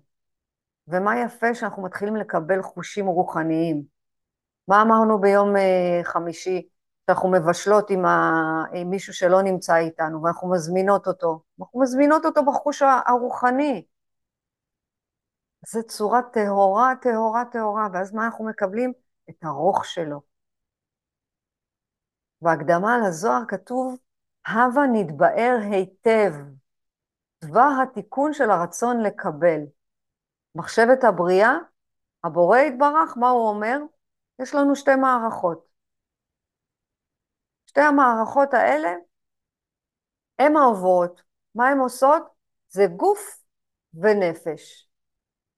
ומה 0.87 1.19
יפה 1.19 1.55
שאנחנו 1.55 1.83
מתחילים 1.83 2.15
לקבל 2.15 2.61
חושים 2.61 3.05
רוחניים. 3.05 3.83
מה 4.67 4.81
אמרנו 4.81 5.21
ביום 5.21 5.55
uh, 5.55 5.59
חמישי? 6.03 6.67
שאנחנו 7.07 7.31
מבשלות 7.31 7.89
עם, 7.89 8.05
ה... 8.05 8.63
עם 8.73 8.89
מישהו 8.89 9.13
שלא 9.13 9.41
נמצא 9.41 9.75
איתנו, 9.75 10.23
ואנחנו 10.23 10.51
מזמינות 10.51 11.07
אותו. 11.07 11.41
אנחנו 11.61 11.81
מזמינות 11.81 12.25
אותו 12.25 12.45
בחוש 12.45 12.81
הרוחני. 12.81 13.85
זו 15.67 15.83
צורה 15.87 16.21
טהורה, 16.33 16.93
טהורה, 17.01 17.43
טהורה, 17.51 17.87
ואז 17.93 18.13
מה 18.13 18.25
אנחנו 18.25 18.45
מקבלים? 18.45 18.93
את 19.29 19.43
הרוך 19.43 19.85
שלו. 19.85 20.21
בהקדמה 22.41 22.97
לזוהר 23.07 23.41
כתוב, 23.47 23.97
הווה 24.47 24.83
נתבאר 24.93 25.57
היטב. 25.71 26.33
דבר 27.43 27.69
התיקון 27.83 28.33
של 28.33 28.49
הרצון 28.49 29.01
לקבל. 29.03 29.61
מחשבת 30.55 31.03
הבריאה, 31.03 31.51
הבורא 32.23 32.57
יתברך, 32.57 33.17
מה 33.17 33.29
הוא 33.29 33.49
אומר? 33.49 33.77
יש 34.39 34.55
לנו 34.55 34.75
שתי 34.75 34.95
מערכות. 34.95 35.67
שתי 37.65 37.81
המערכות 37.81 38.53
האלה 38.53 38.89
הן 40.39 40.57
העוברות. 40.57 41.21
מה 41.55 41.67
הן 41.67 41.77
עושות? 41.77 42.23
זה 42.69 42.83
גוף 42.97 43.43
ונפש. 43.93 44.90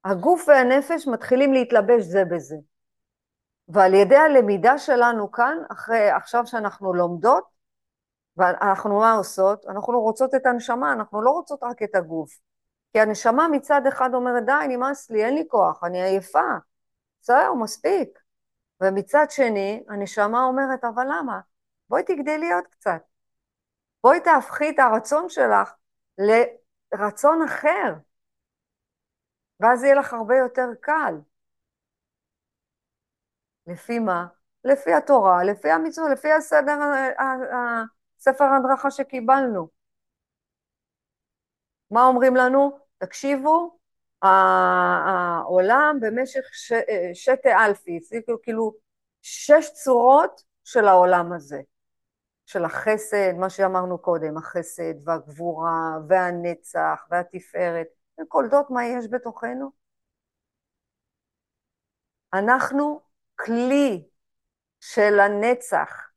הגוף 0.05 0.47
והנפש 0.47 1.07
מתחילים 1.07 1.53
להתלבש 1.53 2.03
זה 2.03 2.25
בזה. 2.25 2.55
ועל 3.67 3.93
ידי 3.93 4.15
הלמידה 4.15 4.77
שלנו 4.77 5.31
כאן, 5.31 5.57
אחרי, 5.71 6.09
עכשיו 6.11 6.47
שאנחנו 6.47 6.93
לומדות, 6.93 7.43
ואנחנו 8.37 8.99
מה 8.99 9.13
עושות? 9.13 9.65
אנחנו 9.65 10.01
רוצות 10.01 10.35
את 10.35 10.45
הנשמה, 10.45 10.93
אנחנו 10.93 11.21
לא 11.21 11.29
רוצות 11.29 11.63
רק 11.63 11.83
את 11.83 11.95
הגוף. 11.95 12.39
כי 12.93 12.99
הנשמה 12.99 13.47
מצד 13.47 13.87
אחד 13.87 14.13
אומרת, 14.13 14.45
די, 14.45 14.67
נמאס 14.67 15.09
לי, 15.09 15.25
אין 15.25 15.35
לי 15.35 15.43
כוח, 15.47 15.83
אני 15.83 16.03
עייפה. 16.03 16.57
זהו, 17.21 17.59
מספיק. 17.59 18.19
ומצד 18.81 19.25
שני, 19.29 19.83
הנשמה 19.89 20.43
אומרת, 20.43 20.83
אבל 20.83 21.03
למה? 21.03 21.39
בואי 21.89 22.03
תגדלי 22.03 22.53
עוד 22.53 22.63
קצת. 22.67 23.01
בואי 24.03 24.19
תהפכי 24.19 24.69
את 24.69 24.79
הרצון 24.79 25.29
שלך 25.29 25.73
לרצון 26.97 27.41
אחר, 27.41 27.93
ואז 29.63 29.83
יהיה 29.83 29.95
לך 29.95 30.13
הרבה 30.13 30.37
יותר 30.37 30.67
קל. 30.81 31.15
לפי 33.67 33.99
מה? 33.99 34.25
לפי 34.63 34.93
התורה, 34.93 35.43
לפי 35.43 35.71
המצוות, 35.71 36.09
לפי 36.11 36.31
הסדר, 36.31 36.79
ספר 38.19 38.43
ההדרכה 38.43 38.91
שקיבלנו. 38.91 39.67
מה 41.91 42.03
אומרים 42.03 42.35
לנו? 42.35 42.79
תקשיבו, 42.97 43.77
העולם 44.21 45.97
במשך 46.01 46.45
ש... 46.51 46.73
שתי 47.13 47.53
אלפי, 47.53 47.99
כאילו 48.43 48.73
שש 49.21 49.73
צורות 49.73 50.43
של 50.63 50.87
העולם 50.87 51.33
הזה, 51.33 51.61
של 52.45 52.65
החסד, 52.65 53.33
מה 53.37 53.49
שאמרנו 53.49 53.97
קודם, 53.97 54.37
החסד 54.37 55.07
והגבורה 55.07 55.97
והנצח 56.07 57.07
והתפארת, 57.09 57.87
וכל 58.21 58.49
זאת 58.49 58.65
מה 58.69 58.85
יש 58.85 59.05
בתוכנו. 59.11 59.71
אנחנו 62.33 63.01
כלי 63.35 64.07
של 64.79 65.19
הנצח, 65.19 66.09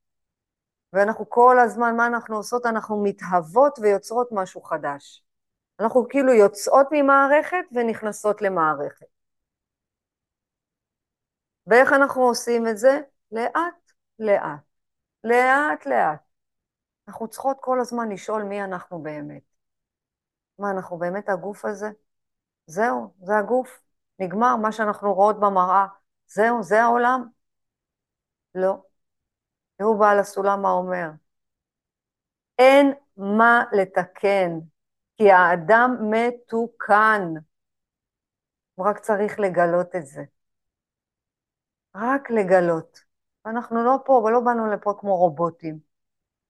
ואנחנו 0.93 1.31
כל 1.31 1.59
הזמן, 1.59 1.97
מה 1.97 2.07
אנחנו 2.07 2.37
עושות? 2.37 2.67
אנחנו 2.67 3.03
מתהוות 3.03 3.79
ויוצרות 3.79 4.29
משהו 4.33 4.63
חדש. 4.63 5.25
אנחנו 5.81 6.07
כאילו 6.09 6.33
יוצאות 6.33 6.87
ממערכת 6.93 7.65
ונכנסות 7.73 8.43
למערכת. 8.43 9.07
ואיך 11.67 11.93
אנחנו 11.93 12.23
עושים 12.23 12.69
את 12.69 12.79
זה? 12.79 13.01
לאט 13.33 13.93
לאט. 14.19 14.61
לאט 15.25 15.87
לאט. 15.87 16.21
אנחנו 17.09 17.29
צריכות 17.29 17.57
כל 17.61 17.81
הזמן 17.81 18.09
לשאול 18.13 18.43
מי 18.43 18.65
אנחנו 18.65 19.03
באמת. 19.03 19.46
מה, 20.59 20.71
אנחנו 20.71 20.99
באמת 20.99 21.29
הגוף 21.29 21.65
הזה? 21.65 21.91
זהו, 22.67 23.15
זה 23.23 23.39
הגוף. 23.39 23.81
נגמר 24.19 24.57
מה 24.57 24.73
שאנחנו 24.73 25.15
רואות 25.15 25.41
במראה. 25.41 25.87
זהו, 26.27 26.63
זה 26.63 26.83
העולם? 26.83 27.29
לא. 28.55 28.83
תראו 29.77 29.99
בעל 29.99 30.19
הסולם 30.19 30.63
מה 30.63 30.71
אומר. 30.71 31.09
אין 32.59 32.93
מה 33.17 33.65
לתקן, 33.73 34.59
כי 35.17 35.31
האדם 35.31 35.97
מתוקן. 36.11 37.23
הוא 38.75 38.87
רק 38.87 38.99
צריך 38.99 39.41
לגלות 39.41 39.97
את 39.97 40.07
זה. 40.07 40.25
רק 41.95 42.31
לגלות. 42.31 43.01
אנחנו 43.47 43.85
לא 43.85 43.99
פה, 44.05 44.13
ולא 44.13 44.41
באנו 44.41 44.71
לפה 44.73 44.95
כמו 45.01 45.17
רובוטים. 45.17 45.79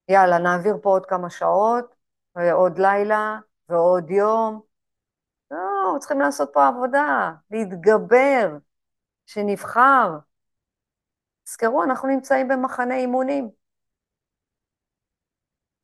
יאללה, 0.09 0.39
נעביר 0.39 0.77
פה 0.83 0.91
עוד 0.91 1.07
כמה 1.07 1.31
שעות, 1.31 1.95
ועוד 2.35 2.79
לילה, 2.79 3.39
ועוד 3.69 4.11
יום. 4.11 4.61
לא, 5.51 5.99
צריכים 5.99 6.21
לעשות 6.21 6.51
פה 6.53 6.69
עבודה, 6.69 7.33
להתגבר, 7.51 8.57
שנבחר. 9.27 10.11
תזכרו, 11.45 11.85
אנחנו 11.85 12.09
נמצאים 12.09 12.49
במחנה 12.49 12.97
אימונים. 12.97 13.51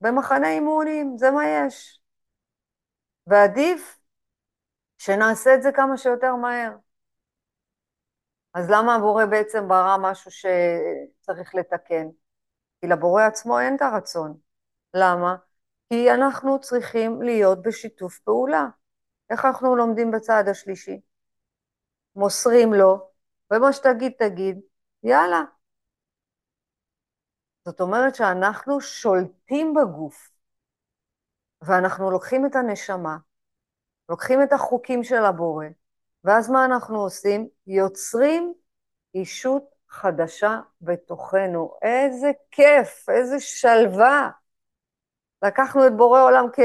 במחנה 0.01 0.49
אימונים, 0.49 1.19
זה 1.19 1.31
מה 1.31 1.43
יש. 1.47 2.01
ועדיף 3.27 3.99
שנעשה 4.99 5.55
את 5.55 5.63
זה 5.63 5.73
כמה 5.73 5.97
שיותר 5.97 6.37
מהר. 6.37 6.73
אז 8.55 8.71
למה 8.71 8.95
הבורא 8.95 9.25
בעצם 9.25 9.69
ברא 9.69 9.97
משהו 10.01 10.31
שצריך 10.31 11.55
לתקן? 11.55 12.07
כי 12.81 12.87
לבורא 12.87 13.23
עצמו 13.23 13.61
אין 13.61 13.77
את 13.77 13.83
הרצון. 13.83 14.39
למה? 14.95 15.37
כי 15.93 16.11
אנחנו 16.11 16.61
צריכים 16.61 17.23
להיות 17.23 17.63
בשיתוף 17.63 18.19
פעולה. 18.19 18.67
איך 19.31 19.45
אנחנו 19.45 19.77
לומדים 19.77 20.11
בצעד 20.11 20.49
השלישי? 20.49 21.01
מוסרים 22.17 22.73
לו, 22.75 23.11
ומה 23.51 23.73
שתגיד 23.73 24.13
תגיד, 24.19 24.61
יאללה. 25.03 25.43
זאת 27.65 27.81
אומרת 27.81 28.15
שאנחנו 28.15 28.81
שולטים 28.81 29.75
בגוף, 29.75 30.31
ואנחנו 31.63 32.11
לוקחים 32.11 32.47
את 32.47 32.57
הנשמה, 32.57 33.17
לוקחים 34.09 34.43
את 34.43 34.53
החוקים 34.53 35.05
של 35.05 35.25
הבורא, 35.25 35.67
ואז 36.25 36.51
מה 36.51 36.65
אנחנו 36.65 37.01
עושים? 37.01 37.49
יוצרים 37.67 38.55
אישות 39.15 39.65
חדשה 39.89 40.61
בתוכנו. 40.81 41.75
איזה 41.83 42.31
כיף, 42.51 43.09
איזה 43.09 43.41
שלווה. 43.41 44.42
לקחנו 45.43 45.87
את 45.87 45.97
בורא 45.97 46.23
עולם 46.23 46.47
כ... 46.53 46.61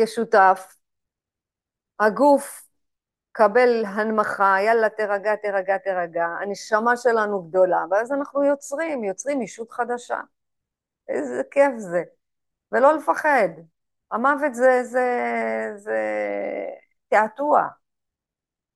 כשותף. 0.00 0.76
הגוף 2.00 2.70
קבל 3.32 3.84
הנמכה, 3.84 4.56
יאללה, 4.60 4.88
תירגע, 4.88 5.36
תירגע, 5.36 5.78
תירגע, 5.78 6.24
הנשמה 6.24 6.96
שלנו 6.96 7.42
גדולה, 7.42 7.84
ואז 7.90 8.12
אנחנו 8.12 8.44
יוצרים, 8.44 9.04
יוצרים 9.04 9.40
אישות 9.40 9.70
חדשה. 9.70 10.20
איזה 11.08 11.42
כיף 11.50 11.72
זה. 11.76 12.02
ולא 12.72 12.92
לפחד. 12.92 13.48
המוות 14.10 14.54
זה, 14.54 14.84
זה, 14.84 15.06
זה 15.76 16.00
תעתוע. 17.08 17.66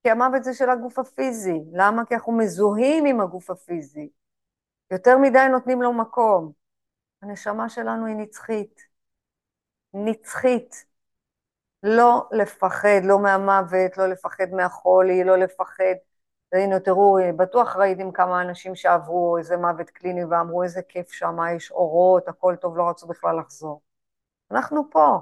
כי 0.03 0.11
המוות 0.11 0.45
זה 0.45 0.55
של 0.55 0.71
הגוף 0.71 0.99
הפיזי. 0.99 1.61
למה? 1.73 2.05
כי 2.05 2.15
אנחנו 2.15 2.33
מזוהים 2.33 3.05
עם 3.07 3.21
הגוף 3.21 3.51
הפיזי. 3.51 4.09
יותר 4.91 5.19
מדי 5.19 5.49
נותנים 5.51 5.83
לו 5.83 5.93
מקום. 5.93 6.53
הנשמה 7.23 7.69
שלנו 7.69 8.07
היא 8.07 8.17
נצחית. 8.17 8.94
נצחית. 9.95 10.85
לא 11.83 12.29
לפחד, 12.33 13.01
לא 13.05 13.19
מהמוות, 13.19 13.99
לא 13.99 14.07
לפחד 14.07 14.51
מהחולי, 14.53 15.25
לא 15.25 15.37
לפחד. 15.37 15.95
הנה, 16.53 16.81
תראו, 16.81 17.17
בטוח 17.37 17.77
ראיתם 17.77 18.13
כמה 18.13 18.43
אנשים 18.43 18.77
שעברו 18.77 19.39
איזה 19.39 19.57
מוות 19.57 19.91
קליני 19.91 20.25
ואמרו 20.25 20.63
איזה 20.63 20.83
כיף 20.83 21.13
שם, 21.13 21.37
יש 21.57 21.71
אורות, 21.71 22.29
הכל 22.29 22.57
טוב, 22.61 22.77
לא 22.77 22.89
רצו 22.91 23.07
בכלל 23.07 23.39
לחזור. 23.39 23.83
אנחנו 24.51 24.91
פה. 24.91 25.19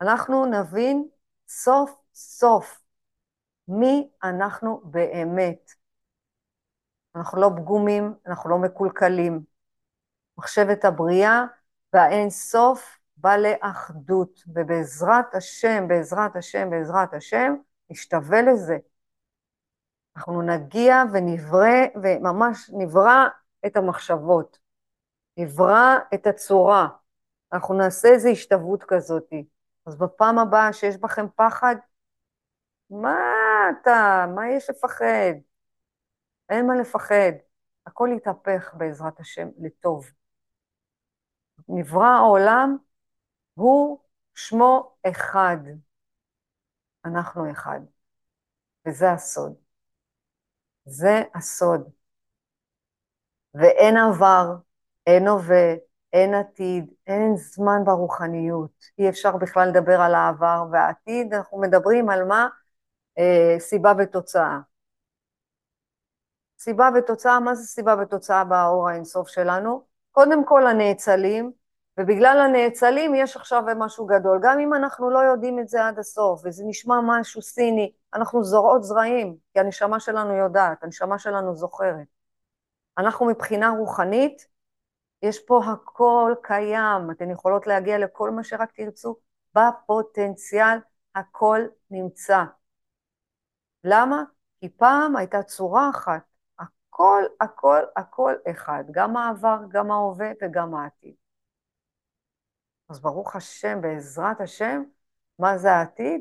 אנחנו 0.00 0.46
נבין 0.46 1.08
סוף 1.48 1.96
סוף 2.14 2.80
מי 3.68 4.10
אנחנו 4.22 4.80
באמת. 4.84 5.72
אנחנו 7.16 7.40
לא 7.40 7.50
פגומים, 7.56 8.14
אנחנו 8.26 8.50
לא 8.50 8.58
מקולקלים. 8.58 9.44
מחשבת 10.38 10.84
הבריאה 10.84 11.44
והאין 11.92 12.30
סוף 12.30 12.98
בא 13.16 13.36
לאחדות, 13.36 14.42
ובעזרת 14.54 15.34
השם, 15.34 15.88
בעזרת 15.88 16.36
השם, 16.36 16.70
בעזרת 16.70 17.14
השם, 17.14 17.54
נשתווה 17.90 18.42
לזה. 18.42 18.78
אנחנו 20.16 20.42
נגיע 20.42 21.02
ונברא, 21.12 22.00
וממש 22.02 22.70
נברא 22.72 23.26
את 23.66 23.76
המחשבות, 23.76 24.58
נברא 25.36 25.98
את 26.14 26.26
הצורה. 26.26 26.88
אנחנו 27.52 27.74
נעשה 27.74 28.08
איזו 28.08 28.28
השתוות 28.28 28.82
כזאת. 28.82 29.30
אז 29.86 29.96
בפעם 29.96 30.38
הבאה 30.38 30.72
שיש 30.72 30.96
בכם 30.96 31.26
פחד, 31.36 31.76
מה 32.90 33.16
אתה, 33.70 34.26
מה 34.34 34.48
יש 34.48 34.70
לפחד? 34.70 35.34
אין 36.48 36.66
מה 36.66 36.76
לפחד. 36.76 37.32
הכל 37.86 38.08
יתהפך 38.16 38.74
בעזרת 38.74 39.20
השם 39.20 39.48
לטוב. 39.58 40.10
נברא 41.68 42.06
העולם, 42.06 42.76
הוא 43.54 43.98
שמו 44.34 44.96
אחד. 45.02 45.56
אנחנו 47.04 47.50
אחד. 47.50 47.80
וזה 48.86 49.12
הסוד. 49.12 49.54
זה 50.84 51.22
הסוד. 51.34 51.90
ואין 53.54 53.96
עבר, 53.96 54.54
אין 55.06 55.28
הווה, 55.28 55.74
אין 56.12 56.34
עתיד, 56.34 56.86
אין 57.06 57.36
זמן 57.36 57.82
ברוחניות. 57.84 58.84
אי 58.98 59.08
אפשר 59.08 59.36
בכלל 59.36 59.68
לדבר 59.68 60.00
על 60.00 60.14
העבר 60.14 60.64
והעתיד, 60.72 61.34
אנחנו 61.34 61.60
מדברים 61.60 62.10
על 62.10 62.24
מה? 62.24 62.48
אה, 63.18 63.56
סיבה 63.58 63.92
ותוצאה. 63.98 64.58
סיבה 66.58 66.88
ותוצאה, 66.98 67.40
מה 67.40 67.54
זה 67.54 67.64
סיבה 67.66 67.94
ותוצאה 68.02 68.44
באור 68.44 68.88
האינסוף 68.88 69.28
שלנו? 69.28 69.89
קודם 70.12 70.44
כל 70.44 70.66
הנאצלים, 70.66 71.52
ובגלל 71.98 72.38
הנאצלים 72.38 73.14
יש 73.14 73.36
עכשיו 73.36 73.62
משהו 73.76 74.06
גדול. 74.06 74.38
גם 74.42 74.60
אם 74.60 74.74
אנחנו 74.74 75.10
לא 75.10 75.18
יודעים 75.18 75.58
את 75.58 75.68
זה 75.68 75.86
עד 75.86 75.98
הסוף, 75.98 76.42
וזה 76.44 76.64
נשמע 76.66 77.00
משהו 77.04 77.42
סיני, 77.42 77.92
אנחנו 78.14 78.44
זורעות 78.44 78.84
זרעים, 78.84 79.36
כי 79.52 79.60
הנשמה 79.60 80.00
שלנו 80.00 80.34
יודעת, 80.34 80.84
הנשמה 80.84 81.18
שלנו 81.18 81.56
זוכרת. 81.56 82.06
אנחנו 82.98 83.26
מבחינה 83.26 83.70
רוחנית, 83.70 84.46
יש 85.22 85.38
פה 85.38 85.60
הכל 85.64 86.34
קיים, 86.42 87.10
אתן 87.10 87.30
יכולות 87.30 87.66
להגיע 87.66 87.98
לכל 87.98 88.30
מה 88.30 88.44
שרק 88.44 88.72
תרצו, 88.72 89.16
בפוטנציאל 89.54 90.78
הכל 91.14 91.60
נמצא. 91.90 92.44
למה? 93.84 94.22
כי 94.60 94.68
פעם 94.68 95.16
הייתה 95.16 95.42
צורה 95.42 95.90
אחת, 95.90 96.22
הכל, 97.00 97.22
הכל, 97.40 97.82
הכל 97.96 98.34
אחד, 98.50 98.84
גם 98.90 99.16
העבר, 99.16 99.58
גם 99.68 99.90
ההווה 99.90 100.30
וגם 100.42 100.74
העתיד. 100.74 101.14
אז 102.88 103.00
ברוך 103.00 103.36
השם, 103.36 103.80
בעזרת 103.80 104.40
השם, 104.40 104.82
מה 105.38 105.58
זה 105.58 105.72
העתיד? 105.72 106.20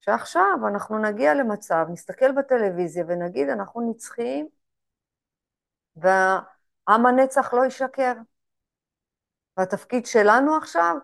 שעכשיו 0.00 0.58
אנחנו 0.68 0.98
נגיע 0.98 1.34
למצב, 1.34 1.86
נסתכל 1.92 2.32
בטלוויזיה 2.32 3.04
ונגיד, 3.08 3.48
אנחנו 3.48 3.90
נצחיים, 3.90 4.48
ועם 5.96 7.06
הנצח 7.06 7.54
לא 7.54 7.66
ישקר. 7.66 8.12
והתפקיד 9.56 10.06
שלנו 10.06 10.56
עכשיו 10.56 10.96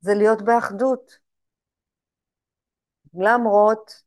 זה 0.00 0.14
להיות 0.14 0.42
באחדות. 0.42 1.18
למרות 3.14 4.02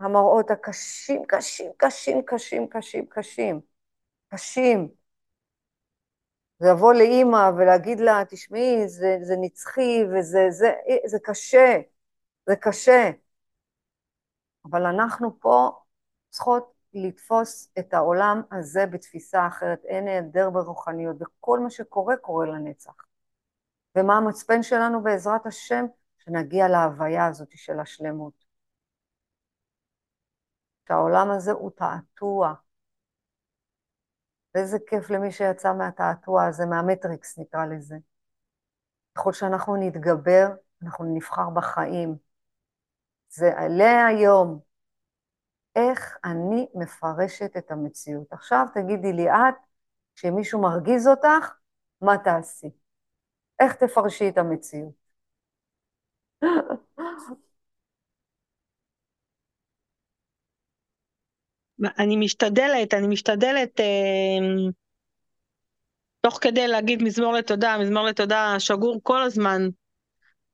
המראות 0.00 0.50
הקשים, 0.50 1.22
קשים, 1.28 1.70
קשים, 1.76 2.22
קשים, 2.26 2.66
קשים, 2.66 3.06
קשים, 3.06 3.73
קשים. 4.34 4.88
לבוא 6.60 6.92
לאימא 6.94 7.50
ולהגיד 7.56 8.00
לה, 8.00 8.22
תשמעי, 8.28 8.88
זה, 8.88 9.18
זה 9.22 9.34
נצחי 9.40 10.04
וזה 10.04 10.46
זה, 10.50 10.72
זה 11.06 11.18
קשה, 11.22 11.80
זה 12.46 12.56
קשה. 12.56 13.10
אבל 14.64 14.86
אנחנו 14.86 15.40
פה 15.40 15.70
צריכות 16.30 16.72
לתפוס 16.94 17.72
את 17.78 17.94
העולם 17.94 18.42
הזה 18.52 18.86
בתפיסה 18.86 19.46
אחרת. 19.46 19.84
אין 19.84 20.08
היעדר 20.08 20.50
ברוחניות, 20.50 21.16
וכל 21.20 21.58
מה 21.60 21.70
שקורה, 21.70 22.16
קורה 22.16 22.46
לנצח. 22.46 22.94
ומה 23.96 24.16
המצפן 24.16 24.62
שלנו 24.62 25.02
בעזרת 25.02 25.46
השם? 25.46 25.84
שנגיע 26.18 26.68
להוויה 26.68 27.26
הזאת 27.26 27.48
של 27.54 27.80
השלמות. 27.80 28.44
שהעולם 30.88 31.30
הזה 31.30 31.52
הוא 31.52 31.70
תעתוע. 31.70 32.54
ואיזה 34.54 34.78
כיף 34.86 35.10
למי 35.10 35.32
שיצא 35.32 35.72
מהתעתוע 35.72 36.46
הזה, 36.46 36.66
מהמטריקס 36.66 37.38
נקרא 37.38 37.66
לזה. 37.66 37.96
ככל 39.14 39.32
שאנחנו 39.32 39.76
נתגבר, 39.76 40.46
אנחנו 40.82 41.04
נבחר 41.14 41.50
בחיים. 41.50 42.16
זה 43.28 43.58
עלה 43.58 44.06
היום. 44.06 44.60
איך 45.76 46.18
אני 46.24 46.66
מפרשת 46.74 47.56
את 47.56 47.70
המציאות. 47.70 48.32
עכשיו 48.32 48.66
תגידי 48.74 49.12
לי 49.12 49.30
את, 49.30 49.54
כשמישהו 50.16 50.62
מרגיז 50.62 51.08
אותך, 51.08 51.54
מה 52.00 52.18
תעשי? 52.18 52.70
איך 53.60 53.74
תפרשי 53.74 54.28
את 54.28 54.38
המציאות? 54.38 54.94
אני 61.98 62.16
משתדלת, 62.16 62.94
אני 62.94 63.06
משתדלת 63.06 63.80
אה, 63.80 64.74
תוך 66.20 66.38
כדי 66.40 66.68
להגיד 66.68 67.02
מזמור 67.02 67.32
לתודה, 67.32 67.76
מזמור 67.80 68.04
לתודה 68.04 68.54
שגור 68.58 69.00
כל 69.02 69.22
הזמן, 69.22 69.62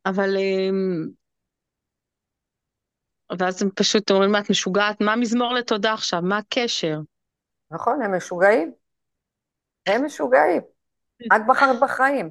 אבל... 0.07 0.37
אה, 0.37 0.71
ואז 3.39 3.63
הם 3.63 3.71
פשוט 3.75 4.11
אומרים, 4.11 4.37
את 4.37 4.51
משוגעת? 4.51 5.01
מה 5.01 5.17
מזמור 5.17 5.55
לתודה 5.55 5.93
עכשיו? 5.93 6.23
מה 6.23 6.39
הקשר? 6.39 6.99
נכון, 7.71 8.03
הם 8.03 8.17
משוגעים. 8.17 8.73
הם 9.87 10.05
משוגעים. 10.05 10.63
את 11.37 11.41
בחרת 11.49 11.81
בחיים. 11.81 12.31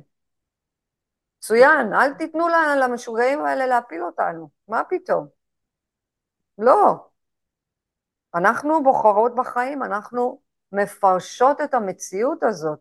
מצוין, 1.38 1.93
אל 1.93 2.13
תיתנו 2.13 2.47
למשוגעים 2.82 3.45
האלה 3.45 3.67
להפיל 3.67 4.04
אותנו. 4.04 4.49
מה 4.67 4.82
פתאום? 4.89 5.28
לא. 6.58 7.09
אנחנו 8.36 8.84
בוחרות 8.84 9.36
בחיים, 9.36 9.84
אנחנו 9.84 10.39
מפרשות 10.72 11.62
את 11.62 11.74
המציאות 11.74 12.43
הזאת. 12.43 12.80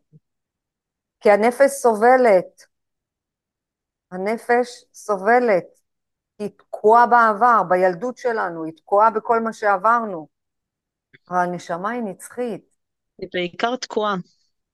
כי 1.21 1.31
הנפש 1.31 1.71
סובלת. 1.71 2.65
הנפש 4.11 4.85
סובלת. 4.95 5.65
היא 6.39 6.51
תקועה 6.57 7.07
בעבר, 7.07 7.63
בילדות 7.69 8.17
שלנו, 8.17 8.65
היא 8.65 8.73
תקועה 8.77 9.11
בכל 9.11 9.41
מה 9.41 9.53
שעברנו. 9.53 10.29
הנשמה 11.29 11.91
היא 11.91 12.03
נצחית. 12.03 12.65
היא 13.19 13.29
בעיקר 13.33 13.77
תקועה. 13.77 14.15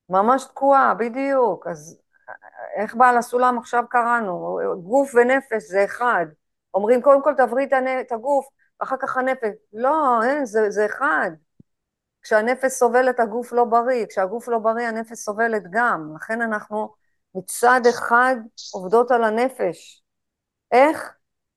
ממש 0.09 0.44
תקועה, 0.44 0.94
בדיוק. 0.94 1.66
אז 1.66 2.01
איך 2.76 2.94
בעל 2.94 3.16
הסולם 3.16 3.59
עכשיו 3.59 3.84
קראנו? 3.90 4.59
גוף 4.82 5.14
ונפש 5.14 5.62
זה 5.70 5.84
אחד. 5.84 6.26
אומרים, 6.74 7.03
קודם 7.03 7.22
כל 7.22 7.34
תברי 7.36 7.68
את 8.01 8.12
הגוף, 8.12 8.46
ואחר 8.85 8.97
כך 9.01 9.16
הנפש. 9.16 9.55
לא, 9.72 10.22
אין, 10.24 10.47
זה, 10.47 10.70
זה 10.70 10.87
אחד. 10.87 11.30
כשהנפש 12.22 12.72
סובלת, 12.72 13.20
הגוף 13.20 13.53
לא 13.53 13.64
בריא. 13.64 14.07
כשהגוף 14.07 14.49
לא 14.49 14.59
בריא, 14.59 14.87
הנפש 14.87 15.18
סובלת 15.18 15.62
גם. 15.70 16.12
לכן 16.16 16.41
אנחנו 16.43 16.95
מצד 17.35 17.80
אחד 17.91 18.37
עובדות 18.72 19.11
על 19.11 19.24
הנפש. 19.24 20.03
איך? 20.72 21.14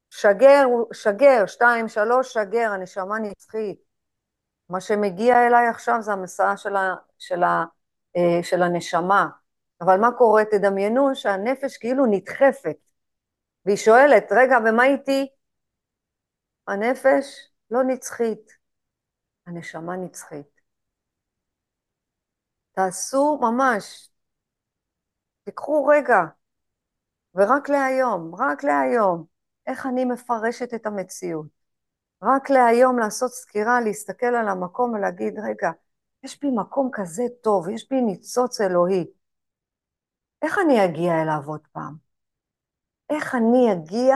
שגר, 0.10 0.68
שגר, 0.94 1.46
שתיים, 1.48 1.88
שלוש, 1.88 2.34
שגר, 2.34 2.72
הנשמה 2.72 3.20
נצחית. 3.20 3.80
מה 4.70 4.82
שמגיע 4.82 5.48
אליי 5.48 5.68
עכשיו 5.68 6.02
זה 6.02 6.14
המסעה 6.14 6.58
של, 6.58 6.76
ה, 6.76 6.96
של, 7.20 7.44
ה, 7.44 7.66
אה, 8.18 8.44
של 8.44 8.64
הנשמה. 8.64 9.28
אבל 9.82 10.00
מה 10.00 10.12
קורה? 10.12 10.46
תדמיינו 10.46 11.16
שהנפש 11.16 11.78
כאילו 11.78 12.06
נדחפת, 12.06 12.78
והיא 13.66 13.78
שואלת, 13.78 14.32
רגע, 14.32 14.58
ומה 14.66 14.86
איתי? 14.86 15.28
הנפש 16.68 17.50
לא 17.72 17.84
נצחית, 17.84 18.52
הנשמה 19.48 19.96
נצחית. 19.96 20.62
תעשו 22.72 23.40
ממש, 23.42 24.10
תיקחו 25.44 25.86
רגע, 25.86 26.18
ורק 27.36 27.70
להיום, 27.70 28.36
רק 28.36 28.64
להיום, 28.64 29.26
איך 29.68 29.86
אני 29.86 30.06
מפרשת 30.06 30.74
את 30.74 30.86
המציאות. 30.86 31.48
רק 32.24 32.50
להיום 32.50 33.00
לעשות 33.00 33.32
סקירה, 33.32 33.82
להסתכל 33.82 34.26
על 34.26 34.48
המקום 34.48 34.94
ולהגיד, 34.94 35.34
רגע, 35.40 35.72
יש 36.24 36.40
בי 36.42 36.48
מקום 36.52 36.90
כזה 36.94 37.24
טוב, 37.42 37.70
יש 37.70 37.90
בי 37.90 38.02
ניצוץ 38.02 38.62
אלוהי. 38.62 39.06
איך 40.42 40.58
אני 40.66 40.86
אגיע 40.86 41.22
אליו 41.22 41.42
עוד 41.46 41.68
פעם? 41.72 41.96
איך 43.10 43.36
אני 43.36 43.74
אגיע 43.74 44.16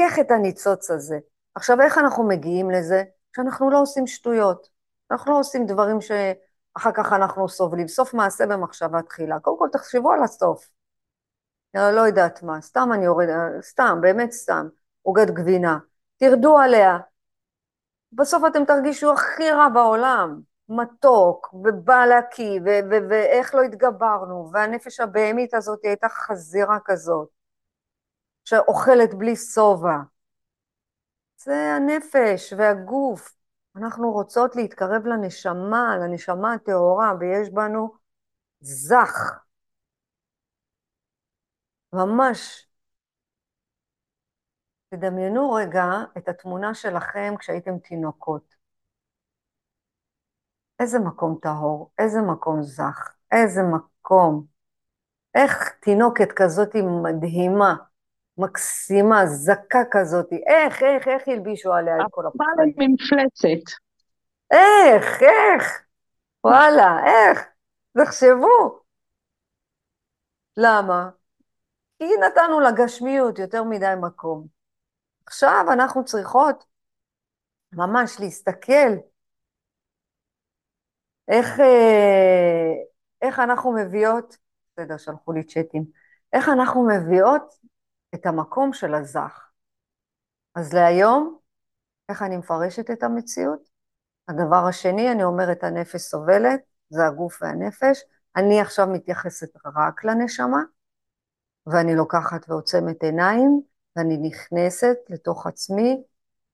לזכך 0.00 0.18
את 0.20 0.30
הניצוץ 0.30 0.90
הזה? 0.90 1.18
עכשיו, 1.54 1.80
איך 1.80 1.98
אנחנו 1.98 2.28
מגיעים 2.28 2.70
לזה? 2.70 3.02
כשאנחנו 3.32 3.70
לא 3.70 3.80
עושים 3.80 4.06
שטויות. 4.06 4.68
אנחנו 5.10 5.32
לא 5.32 5.38
עושים 5.38 5.66
דברים 5.66 5.98
שאחר 6.00 6.92
כך 6.92 7.12
אנחנו 7.12 7.48
סובלים. 7.48 7.88
סוף 7.88 8.14
מעשה 8.14 8.46
במחשבה 8.46 9.02
תחילה. 9.02 9.40
קודם 9.40 9.58
כל 9.58 9.68
תחשבו 9.72 10.12
על 10.12 10.22
הסוף. 10.22 10.68
לא, 11.74 11.90
לא 11.90 12.00
יודעת 12.00 12.42
מה, 12.42 12.60
סתם 12.60 12.88
אני 12.94 13.04
יורדת, 13.04 13.34
סתם, 13.62 13.98
באמת 14.00 14.32
סתם, 14.32 14.68
עוגת 15.02 15.30
גבינה. 15.30 15.78
תרדו 16.16 16.58
עליה. 16.58 16.98
בסוף 18.12 18.42
אתם 18.46 18.64
תרגישו 18.64 19.12
הכי 19.12 19.50
רע 19.50 19.68
בעולם. 19.68 20.40
מתוק, 20.68 21.54
ובא 21.54 22.06
להקיא, 22.06 22.60
ואיך 23.10 23.54
לא 23.54 23.62
התגברנו, 23.62 24.50
והנפש 24.52 25.00
הבהמית 25.00 25.54
הזאת 25.54 25.84
הייתה 25.84 26.08
חזירה 26.08 26.78
כזאת, 26.84 27.28
שאוכלת 28.44 29.14
בלי 29.14 29.36
שובע. 29.36 29.96
זה 31.36 31.74
הנפש 31.76 32.52
והגוף. 32.58 33.36
אנחנו 33.76 34.12
רוצות 34.12 34.56
להתקרב 34.56 35.06
לנשמה, 35.06 35.96
לנשמה 36.00 36.52
הטהורה, 36.52 37.12
ויש 37.20 37.50
בנו 37.50 37.94
זך. 38.60 39.38
ממש. 41.92 42.66
תדמיינו 44.88 45.52
רגע 45.52 45.84
את 46.18 46.28
התמונה 46.28 46.74
שלכם 46.74 47.34
כשהייתם 47.38 47.78
תינוקות. 47.78 48.54
איזה 50.80 50.98
מקום 50.98 51.38
טהור, 51.42 51.90
איזה 51.98 52.20
מקום 52.20 52.62
זך, 52.62 53.12
איזה 53.32 53.60
מקום. 53.62 54.46
איך 55.34 55.68
תינוקת 55.80 56.28
כזאת 56.36 56.70
מדהימה, 57.02 57.74
מקסימה, 58.44 59.26
זכה 59.26 59.82
כזאת, 59.90 60.32
איך, 60.32 60.82
איך, 60.82 61.08
איך 61.08 61.28
הלבישו 61.28 61.72
עליה 61.72 61.96
את 61.96 62.06
כל 62.10 62.26
הפחד? 62.26 62.44
הפעם 62.72 62.92
מפלצת. 62.92 63.72
איך, 64.50 65.22
איך? 65.22 65.82
וואלה, 66.44 66.98
איך? 67.06 67.44
תחשבו. 67.98 68.80
למה? 70.56 71.10
כי 71.98 72.04
נתנו 72.26 72.60
לגשמיות 72.60 73.38
יותר 73.38 73.62
מדי 73.64 73.94
מקום. 74.00 74.46
עכשיו 75.26 75.64
אנחנו 75.72 76.04
צריכות 76.04 76.64
ממש 77.72 78.20
להסתכל 78.20 78.92
איך, 81.28 81.60
אה, 81.60 82.72
איך 83.22 83.38
אנחנו 83.38 83.72
מביאות, 83.72 84.36
בסדר, 84.72 84.96
שלחו 84.96 85.32
לי 85.32 85.44
צ'אטים, 85.44 85.84
איך 86.32 86.48
אנחנו 86.48 86.88
מביאות 86.88 87.54
את 88.14 88.26
המקום 88.26 88.72
של 88.72 88.94
הזך. 88.94 89.48
אז 90.54 90.72
להיום, 90.72 91.38
איך 92.08 92.22
אני 92.22 92.36
מפרשת 92.36 92.90
את 92.90 93.02
המציאות? 93.02 93.68
הדבר 94.28 94.66
השני, 94.68 95.12
אני 95.12 95.24
אומרת, 95.24 95.64
הנפש 95.64 96.00
סובלת, 96.00 96.60
זה 96.90 97.06
הגוף 97.06 97.42
והנפש. 97.42 98.00
אני 98.36 98.60
עכשיו 98.60 98.86
מתייחסת 98.86 99.48
רק 99.76 100.04
לנשמה, 100.04 100.62
ואני 101.66 101.94
לוקחת 101.94 102.48
ועוצמת 102.48 103.02
עיניים, 103.02 103.62
ואני 103.96 104.16
נכנסת 104.16 104.96
לתוך 105.08 105.46
עצמי, 105.46 106.02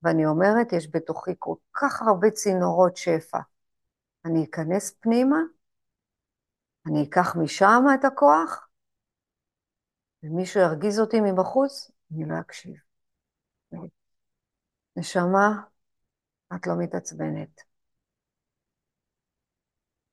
ואני 0.02 0.26
אומרת, 0.26 0.72
יש 0.72 0.88
בתוכי 0.94 1.30
כל 1.38 1.54
כך 1.72 2.02
הרבה 2.02 2.30
צינורות 2.30 2.96
שפע. 2.96 3.38
אני 4.24 4.44
אכנס 4.44 4.90
פנימה, 5.00 5.38
אני 6.86 7.04
אקח 7.04 7.36
משם 7.36 7.84
את 7.94 8.04
הכוח, 8.04 8.67
ומישהו 10.22 10.60
ירגיז 10.60 11.00
אותי 11.00 11.20
מבחוץ, 11.20 11.90
אני 12.12 12.24
לא 12.28 12.40
אקשיב. 12.40 12.76
נשמה, 14.96 15.62
את 16.54 16.66
לא 16.66 16.72
מתעצבנת. 16.78 17.60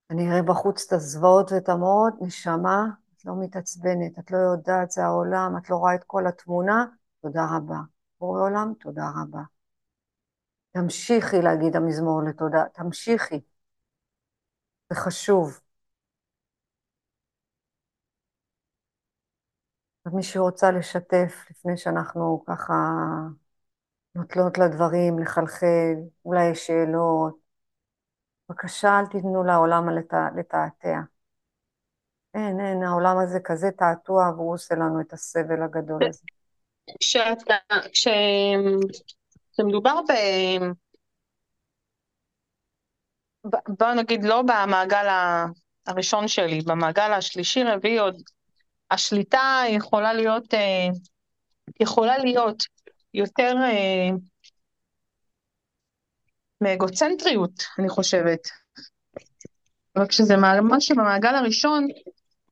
אני 0.09 0.31
אראה 0.31 0.41
בחוץ 0.41 0.85
את 0.87 0.93
הזוועות 0.93 1.51
ואת 1.51 1.69
המורות, 1.69 2.13
נשמה, 2.21 2.85
את 3.15 3.25
לא 3.25 3.33
מתעצבנת, 3.39 4.19
את 4.19 4.31
לא 4.31 4.37
יודעת, 4.37 4.91
זה 4.91 5.03
העולם, 5.03 5.57
את 5.57 5.69
לא 5.69 5.75
רואה 5.75 5.95
את 5.95 6.03
כל 6.03 6.27
התמונה, 6.27 6.85
תודה 7.21 7.45
רבה. 7.57 7.79
בורא 8.19 8.41
עולם, 8.41 8.73
תודה 8.79 9.03
רבה. 9.21 9.41
תמשיכי 10.71 11.41
להגיד 11.41 11.75
המזמור 11.75 12.21
לתודה, 12.23 12.63
תמשיכי. 12.73 13.41
זה 14.89 14.95
חשוב. 14.95 15.59
מי 20.13 20.23
שרוצה 20.23 20.71
לשתף 20.71 21.45
לפני 21.49 21.77
שאנחנו 21.77 22.43
ככה 22.47 22.73
נוטלות 24.15 24.57
לדברים, 24.57 25.19
לחלחל, 25.19 25.95
אולי 26.25 26.49
יש 26.51 26.67
שאלות. 26.67 27.37
בבקשה, 28.49 28.99
אל 28.99 29.05
תיתנו 29.05 29.43
לעולם 29.43 29.89
לתעתע. 30.37 30.99
אין, 32.33 32.59
אין, 32.59 32.83
העולם 32.83 33.17
הזה 33.17 33.39
כזה 33.43 33.71
תעתוע 33.77 34.29
והוא 34.35 34.53
עושה 34.53 34.75
לנו 34.75 35.01
את 35.01 35.13
הסבל 35.13 35.63
הגדול 35.63 36.07
הזה. 36.09 36.23
כשמדובר 39.53 40.01
ב... 40.01 40.11
בוא 43.79 43.93
נגיד 43.93 44.23
לא 44.23 44.41
במעגל 44.41 45.07
הראשון 45.87 46.27
שלי, 46.27 46.61
במעגל 46.61 47.13
השלישי, 47.13 47.63
רביעי 47.63 47.97
עוד, 47.97 48.15
השליטה 48.91 49.63
יכולה 49.69 50.13
להיות, 50.13 50.53
אה, 50.53 50.87
יכולה 51.79 52.17
להיות 52.17 52.63
יותר 53.13 53.53
אה, 53.63 54.09
מאגוצנטריות, 56.61 57.63
אני 57.79 57.89
חושבת. 57.89 58.39
אבל 59.95 60.07
כשזה 60.07 60.35
ממש 60.37 60.91
במעגל 60.91 61.35
הראשון, 61.35 61.87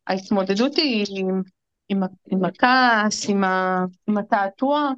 ההתמודדות 0.08 0.76
היא 0.76 1.06
עם, 1.10 1.42
עם, 1.90 2.02
עם 2.28 2.46
הכעס, 2.46 3.30
עם, 3.30 3.44
ה, 3.44 3.86
עם 4.08 4.18
התעתוע, 4.18 4.92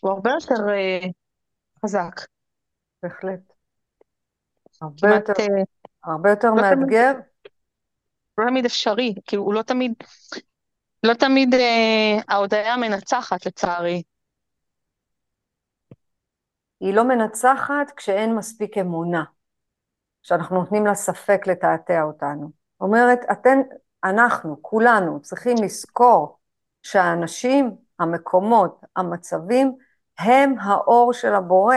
הוא 0.00 0.10
הרבה 0.10 0.30
יותר 0.30 0.54
uh, 0.54 1.10
חזק. 1.84 2.20
בהחלט. 3.02 3.40
הרבה 4.80 5.08
יותר, 5.08 5.32
uh, 5.32 5.64
הרבה 6.04 6.30
יותר 6.30 6.52
מאתגר. 6.52 7.12
לא 8.38 8.46
תמיד 8.48 8.64
אפשרי, 8.64 9.14
כאילו 9.26 9.42
הוא 9.42 9.54
לא 9.54 9.62
תמיד, 9.62 9.92
לא 11.02 11.14
תמיד 11.14 11.54
uh, 11.54 12.24
ההודעה 12.28 12.76
מנצחת 12.76 13.46
לצערי. 13.46 14.02
היא 16.80 16.94
לא 16.94 17.04
מנצחת 17.04 17.92
כשאין 17.96 18.34
מספיק 18.36 18.78
אמונה, 18.78 19.24
כשאנחנו 20.22 20.56
נותנים 20.56 20.86
לה 20.86 20.94
ספק 20.94 21.46
לתעתע 21.46 22.02
אותנו. 22.02 22.50
אומרת, 22.80 23.18
אתן, 23.32 23.58
אנחנו, 24.04 24.56
כולנו, 24.62 25.20
צריכים 25.22 25.56
לזכור 25.62 26.38
שהאנשים, 26.82 27.76
המקומות, 27.98 28.80
המצבים, 28.96 29.76
הם 30.18 30.58
האור 30.58 31.12
של 31.12 31.34
הבורא. 31.34 31.76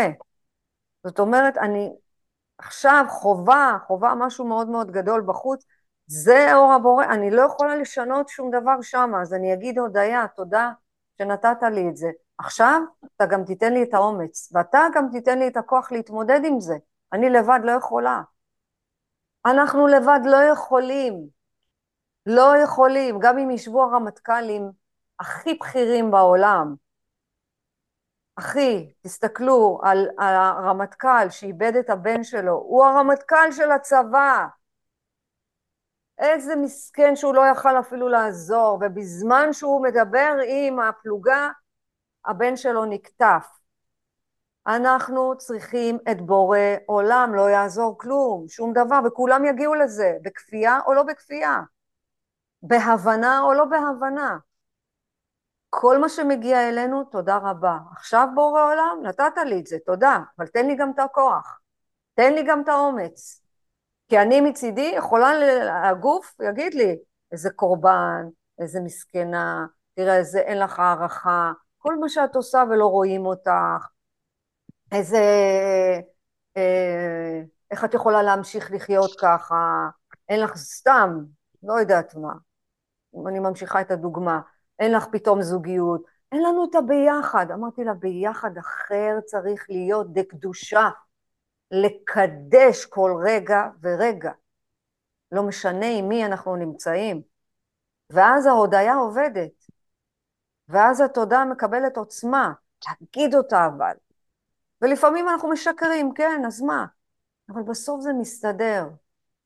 זאת 1.04 1.20
אומרת, 1.20 1.58
אני 1.58 1.90
עכשיו 2.58 3.06
חובה, 3.10 3.78
חובה 3.88 4.14
משהו 4.18 4.48
מאוד 4.48 4.70
מאוד 4.70 4.92
גדול 4.92 5.24
בחוץ, 5.28 5.66
זה 6.08 6.56
אור 6.56 6.74
הבורא, 6.74 7.06
אני 7.06 7.32
לא 7.32 7.42
יכולה 7.42 7.76
לשנות 7.76 8.30
שום 8.30 8.52
דבר 8.52 8.82
שם, 8.82 9.12
אז 9.22 9.34
אני 9.34 9.54
אגיד 9.54 9.80
הודיה, 9.80 10.26
תודה 10.36 10.72
שנתת 11.18 11.64
לי 11.72 11.90
את 11.90 11.98
זה. 11.98 12.10
עכשיו 12.38 12.82
אתה 13.16 13.26
גם 13.26 13.44
תיתן 13.44 13.74
לי 13.74 13.84
את 13.84 13.94
האומץ, 13.94 14.52
ואתה 14.54 14.80
גם 14.96 15.08
תיתן 15.12 15.40
לי 15.40 15.48
את 15.48 15.58
הכוח 15.58 15.92
להתמודד 15.92 16.40
עם 16.46 16.60
זה. 16.60 16.76
אני 17.14 17.30
לבד 17.30 17.60
לא 17.64 17.72
יכולה. 17.72 18.22
אנחנו 19.46 19.88
לבד 19.88 20.20
לא 20.26 20.38
יכולים. 20.38 21.28
לא 22.26 22.58
יכולים, 22.64 23.20
גם 23.20 23.38
אם 23.38 23.52
ישבו 23.52 23.84
הרמטכ"לים 23.84 24.72
הכי 25.20 25.54
בכירים 25.54 26.12
בעולם, 26.12 26.76
אחי, 28.36 28.94
תסתכלו 29.02 29.80
על, 29.84 30.10
על 30.18 30.36
הרמטכ"ל 30.36 31.30
שאיבד 31.30 31.76
את 31.76 31.90
הבן 31.90 32.24
שלו, 32.24 32.54
הוא 32.54 32.86
הרמטכ"ל 32.86 33.52
של 33.52 33.72
הצבא. 33.72 34.48
איזה 36.20 36.56
מסכן 36.56 37.16
שהוא 37.16 37.36
לא 37.36 37.42
יכל 37.52 37.80
אפילו 37.80 38.10
לעזור, 38.10 38.80
ובזמן 38.82 39.54
שהוא 39.54 39.84
מדבר 39.84 40.36
עם 40.48 40.80
הפלוגה, 40.80 41.50
הבן 42.26 42.56
שלו 42.56 42.86
נקטף. 42.86 43.48
אנחנו 44.68 45.38
צריכים 45.38 45.98
את 46.12 46.22
בורא 46.22 46.58
עולם, 46.86 47.36
לא 47.36 47.50
יעזור 47.50 47.98
כלום, 47.98 48.48
שום 48.48 48.74
דבר, 48.74 49.00
וכולם 49.08 49.46
יגיעו 49.46 49.76
לזה, 49.76 50.18
בכפייה 50.22 50.80
או 50.86 50.94
לא 50.94 51.04
בכפייה, 51.04 51.62
בהבנה 52.62 53.42
או 53.42 53.54
לא 53.54 53.66
בהבנה. 53.66 54.38
כל 55.70 55.98
מה 55.98 56.10
שמגיע 56.10 56.70
אלינו, 56.70 57.04
תודה 57.04 57.38
רבה. 57.38 57.78
עכשיו 57.92 58.28
בורא 58.36 58.64
עולם, 58.64 59.00
נתת 59.04 59.38
לי 59.46 59.60
את 59.60 59.68
זה, 59.68 59.78
תודה, 59.86 60.20
אבל 60.38 60.48
תן 60.48 60.66
לי 60.68 60.76
גם 60.76 60.92
את 60.92 61.00
הכוח, 61.00 61.60
תן 62.14 62.34
לי 62.34 62.44
גם 62.44 62.62
את 62.62 62.68
האומץ. 62.68 63.45
כי 64.08 64.20
אני 64.20 64.42
מצידי 64.42 64.94
יכולה, 64.98 65.32
הגוף 65.90 66.36
יגיד 66.50 66.74
לי, 66.74 66.96
איזה 67.32 67.50
קורבן, 67.50 68.26
איזה 68.60 68.80
מסכנה, 68.82 69.66
תראה, 69.96 70.18
איזה 70.18 70.40
אין 70.40 70.60
לך 70.60 70.80
הערכה, 70.80 71.52
כל 71.78 71.98
מה 71.98 72.10
שאת 72.10 72.36
עושה 72.36 72.64
ולא 72.70 72.86
רואים 72.86 73.26
אותך, 73.26 73.88
איזה, 74.92 75.20
אה, 76.58 77.42
איך 77.72 77.86
את 77.86 77.94
יכולה 77.94 78.24
להמשיך 78.24 78.72
לחיות 78.72 79.12
ככה, 79.22 79.90
אין 80.30 80.40
לך 80.40 80.56
סתם, 80.56 81.20
לא 81.64 81.74
יודעת 81.74 82.16
מה, 82.16 82.34
אני 83.30 83.40
ממשיכה 83.40 83.82
את 83.82 83.92
הדוגמה, 83.92 84.40
אין 84.80 84.92
לך 84.92 85.06
פתאום 85.12 85.42
זוגיות, 85.42 86.02
אין 86.32 86.44
לנו 86.44 86.66
את 86.70 86.76
הביחד. 86.76 87.52
אמרתי 87.54 87.84
לה, 87.84 87.94
ביחד 87.94 88.58
אחר 88.58 89.20
צריך 89.26 89.66
להיות 89.70 90.14
דקדושה, 90.14 90.90
לקדש 91.72 92.86
כל 92.86 93.22
רגע 93.26 93.62
ורגע. 93.82 94.32
לא 95.32 95.44
משנה 95.44 95.88
עם 95.98 96.08
מי 96.10 96.26
אנחנו 96.26 96.56
נמצאים. 96.56 97.22
ואז 98.10 98.46
ההודיה 98.46 98.96
עובדת. 98.96 99.66
ואז 100.70 101.02
התודה 101.02 101.46
מקבלת 101.46 101.98
עוצמה, 101.98 102.54
להגיד 102.88 103.36
אותה 103.36 103.66
אבל. 103.66 103.94
ולפעמים 104.82 105.30
אנחנו 105.30 105.50
משקרים, 105.50 106.14
כן, 106.14 106.42
אז 106.48 106.62
מה? 106.62 106.86
אבל 107.50 107.64
בסוף 107.64 108.02
זה 108.02 108.14
מסתדר. 108.14 108.88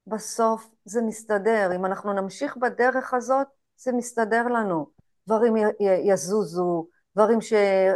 בסוף 0.07 0.69
זה 0.85 1.01
מסתדר. 1.01 1.71
אם 1.75 1.85
אנחנו 1.85 2.13
נמשיך 2.13 2.57
בדרך 2.57 3.13
הזאת, 3.13 3.47
זה 3.77 3.91
מסתדר 3.91 4.43
לנו. 4.43 4.89
דברים 5.27 5.53
יזוזו, 5.79 6.87
דברים 7.15 7.39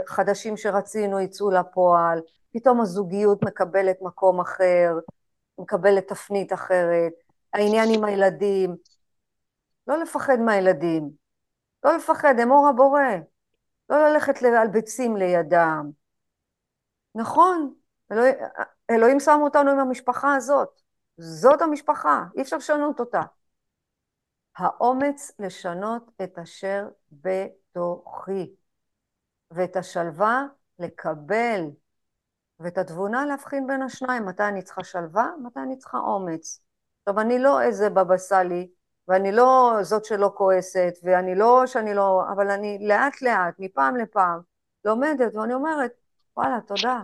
חדשים 0.07 0.57
שרצינו 0.57 1.19
יצאו 1.19 1.51
לפועל, 1.51 2.21
פתאום 2.53 2.81
הזוגיות 2.81 3.43
מקבלת 3.43 3.97
מקום 4.01 4.39
אחר, 4.39 4.93
מקבלת 5.57 6.07
תפנית 6.07 6.53
אחרת, 6.53 7.13
העניין 7.53 7.89
עם 7.93 8.03
הילדים, 8.03 8.75
לא 9.87 9.97
לפחד 9.97 10.37
מהילדים, 10.39 11.09
לא 11.83 11.95
לפחד, 11.95 12.33
הם 12.39 12.51
אור 12.51 12.67
הבורא, 12.67 13.01
לא 13.89 14.09
ללכת 14.09 14.43
על 14.43 14.67
ביצים 14.67 15.17
לידם. 15.17 15.89
נכון, 17.15 17.73
אלוהים, 18.11 18.35
אלוהים 18.89 19.19
שם 19.19 19.39
אותנו 19.41 19.71
עם 19.71 19.79
המשפחה 19.79 20.35
הזאת, 20.35 20.81
זאת 21.17 21.61
המשפחה, 21.61 22.23
אי 22.35 22.41
אפשר 22.41 22.57
לשנות 22.57 22.99
אותה. 22.99 23.21
האומץ 24.57 25.31
לשנות 25.39 26.11
את 26.23 26.39
אשר 26.39 26.87
בתוכי, 27.11 28.55
ואת 29.51 29.75
השלווה 29.75 30.45
לקבל, 30.79 31.61
ואת 32.59 32.77
התבונה 32.77 33.25
להבחין 33.25 33.67
בין 33.67 33.81
השניים, 33.81 34.25
מתי 34.25 34.43
אני 34.43 34.61
צריכה 34.61 34.83
שלווה, 34.83 35.29
מתי 35.43 35.59
אני 35.59 35.77
צריכה 35.77 35.97
אומץ. 35.97 36.61
עכשיו, 36.99 37.21
אני 37.21 37.39
לא 37.39 37.61
איזה 37.61 37.89
בבא 37.89 38.17
סאלי, 38.17 38.71
ואני 39.07 39.31
לא 39.31 39.77
זאת 39.81 40.05
שלא 40.05 40.31
כועסת, 40.35 40.93
ואני 41.03 41.35
לא 41.35 41.63
שאני 41.67 41.93
לא, 41.93 42.23
אבל 42.33 42.51
אני 42.51 42.87
לאט 42.87 43.21
לאט, 43.21 43.55
מפעם 43.59 43.95
לפעם, 43.95 44.39
לומדת, 44.85 45.35
ואני 45.35 45.53
אומרת, 45.53 45.91
וואלה, 46.37 46.61
תודה. 46.67 47.01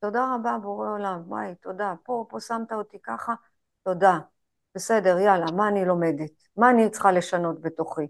תודה 0.00 0.34
רבה, 0.34 0.58
בורא 0.62 0.88
עולם, 0.88 1.22
וואי, 1.26 1.54
תודה. 1.54 1.94
פה, 2.02 2.26
פה 2.28 2.40
שמת 2.40 2.72
אותי 2.72 2.98
ככה, 3.02 3.34
תודה. 3.82 4.18
בסדר, 4.74 5.18
יאללה, 5.18 5.46
מה 5.56 5.68
אני 5.68 5.84
לומדת? 5.84 6.30
מה 6.56 6.70
אני 6.70 6.90
צריכה 6.90 7.12
לשנות 7.12 7.60
בתוכי? 7.60 8.06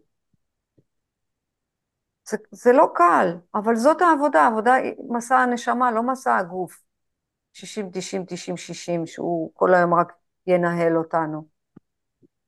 זה, 2.28 2.36
זה 2.50 2.72
לא 2.72 2.86
קל, 2.94 3.36
אבל 3.54 3.76
זאת 3.76 4.02
העבודה, 4.02 4.46
עבודה, 4.46 4.74
מסע 5.08 5.36
הנשמה, 5.36 5.92
לא 5.92 6.02
מסע 6.02 6.36
הגוף. 6.36 6.80
60, 7.52 7.90
90, 7.92 8.24
90, 8.28 8.56
60, 8.56 9.06
שהוא 9.06 9.50
כל 9.54 9.74
היום 9.74 9.94
רק 9.94 10.12
ינהל 10.46 10.96
אותנו. 10.96 11.46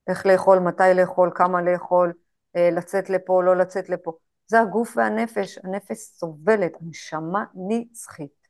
איך 0.07 0.25
לאכול, 0.25 0.59
מתי 0.59 0.83
לאכול, 0.95 1.31
כמה 1.35 1.61
לאכול, 1.61 2.13
אה, 2.55 2.69
לצאת 2.71 3.09
לפה, 3.09 3.43
לא 3.43 3.55
לצאת 3.55 3.89
לפה. 3.89 4.17
זה 4.47 4.59
הגוף 4.59 4.97
והנפש, 4.97 5.57
הנפש 5.63 5.97
סובלת, 5.97 6.71
הנשמה 6.81 7.43
נצחית. 7.55 8.47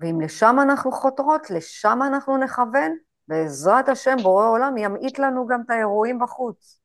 ואם 0.00 0.20
לשם 0.20 0.56
אנחנו 0.62 0.92
חותרות, 0.92 1.50
לשם 1.50 1.98
אנחנו 2.06 2.36
נכוון, 2.36 2.96
בעזרת 3.28 3.88
השם 3.88 4.16
בורא 4.22 4.48
עולם 4.48 4.76
ימעיט 4.76 5.18
לנו 5.18 5.46
גם 5.46 5.60
את 5.66 5.70
האירועים 5.70 6.18
בחוץ. 6.18 6.80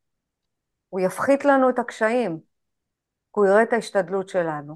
הוא 0.90 1.00
יפחית 1.00 1.46
לנו 1.46 1.70
את 1.70 1.80
הקשיים, 1.80 2.40
הוא 3.36 3.46
יראה 3.46 3.64
את 3.64 3.74
ההשתדלות 3.74 4.30
שלנו. 4.30 4.76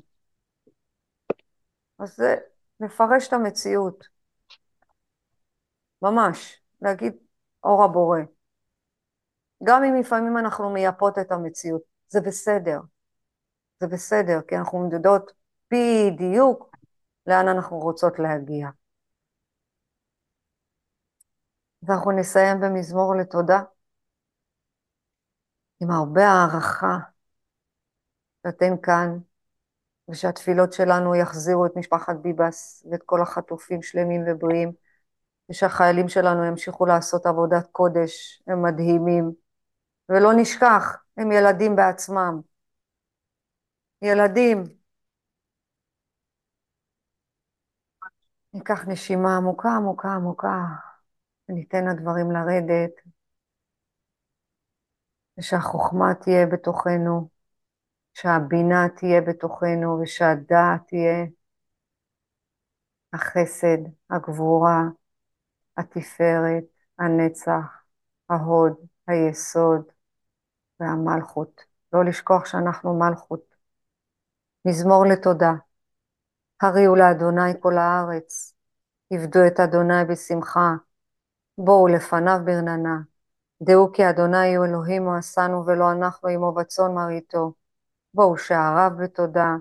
אז 1.99 2.15
זה 2.15 2.35
לפרש 2.79 3.27
את 3.27 3.33
המציאות. 3.33 4.07
ממש, 6.01 6.61
להגיד 6.81 7.13
אור 7.63 7.83
הבורא. 7.83 8.19
גם 9.63 9.83
אם 9.83 9.95
לפעמים 9.99 10.37
אנחנו 10.37 10.69
מייפות 10.69 11.17
את 11.17 11.31
המציאות, 11.31 11.81
זה 12.07 12.21
בסדר. 12.21 12.79
זה 13.79 13.87
בסדר, 13.87 14.41
כי 14.47 14.55
אנחנו 14.57 14.89
יודעות 14.91 15.31
בדיוק 15.71 16.75
לאן 17.27 17.47
אנחנו 17.47 17.79
רוצות 17.79 18.19
להגיע. 18.19 18.67
ואנחנו 21.83 22.11
נסיים 22.11 22.59
במזמור 22.61 23.15
לתודה, 23.15 23.61
עם 25.81 25.91
הרבה 25.91 26.27
הערכה 26.27 27.16
שאתן 28.43 28.73
כאן, 28.83 29.17
ושהתפילות 30.09 30.73
שלנו 30.73 31.15
יחזירו 31.15 31.65
את 31.65 31.71
משפחת 31.75 32.15
ביבס 32.15 32.87
ואת 32.91 33.03
כל 33.05 33.21
החטופים 33.21 33.81
שלמים 33.81 34.21
ובריאים, 34.27 34.71
ושהחיילים 35.51 36.09
שלנו 36.09 36.45
ימשיכו 36.45 36.85
לעשות 36.85 37.25
עבודת 37.25 37.67
קודש, 37.71 38.43
הם 38.47 38.63
מדהימים, 38.63 39.31
ולא 40.09 40.33
נשכח, 40.37 40.97
הם 41.17 41.31
ילדים 41.31 41.75
בעצמם. 41.75 42.41
ילדים. 44.01 44.63
ניקח 48.53 48.87
נשימה 48.87 49.37
עמוקה, 49.37 49.69
עמוקה, 49.69 50.07
עמוקה. 50.09 50.61
וניתן 51.49 51.85
לדברים 51.87 52.31
לרדת, 52.31 52.91
ושהחוכמה 55.37 56.13
תהיה 56.13 56.45
בתוכנו, 56.45 57.29
שהבינה 58.17 58.89
תהיה 58.97 59.21
בתוכנו, 59.21 59.99
ושהדעת 60.01 60.81
תהיה 60.87 61.25
החסד, 63.13 63.77
הגבורה, 64.09 64.81
התפארת, 65.77 66.63
הנצח, 66.99 67.83
ההוד, 68.29 68.73
היסוד 69.07 69.81
והמלכות. 70.79 71.61
לא 71.93 72.05
לשכוח 72.05 72.45
שאנחנו 72.45 72.99
מלכות. 72.99 73.55
מזמור 74.65 75.05
לתודה. 75.05 75.51
הריעו 76.61 76.95
לאדוני 76.95 77.61
כל 77.61 77.77
הארץ, 77.77 78.53
עבדו 79.13 79.39
את 79.47 79.59
אדוני 79.59 80.05
בשמחה, 80.09 80.73
בואו 81.57 81.87
לפניו 81.87 82.39
ברננה. 82.45 82.97
דעו 83.63 83.91
כי 83.93 84.09
אדוני 84.09 84.55
הוא 84.55 84.65
אלוהימו 84.65 85.15
עשנו 85.15 85.65
ולא 85.65 85.91
אנחנו 85.91 86.29
עמו 86.29 86.51
בצאן 86.51 86.93
מרעיתו. 86.95 87.66
בואו 88.17 88.37
שעריו 88.37 88.91
בתודה, 88.99 89.55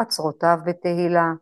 חצרותיו 0.00 0.58
בתהילה. 0.64 1.32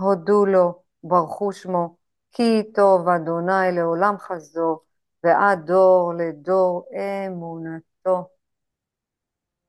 הודו 0.00 0.46
לו, 0.46 0.82
ברכו 1.04 1.52
שמו, 1.52 1.96
כי 2.32 2.72
טוב 2.74 3.08
אדוני 3.08 3.72
לעולם 3.72 4.14
חסדו, 4.18 4.80
ועד 5.24 5.66
דור 5.66 6.12
לדור 6.16 6.88
אמונתו. 7.26 8.28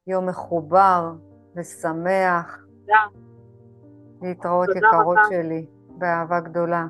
יום 0.08 0.30
מחובר 0.30 1.12
ושמח. 1.56 2.60
תודה. 2.80 3.06
להתראות 4.22 4.70
יקרות. 4.76 5.18
שלי, 5.30 5.66
באהבה 5.90 6.40
גדולה. 6.40 6.86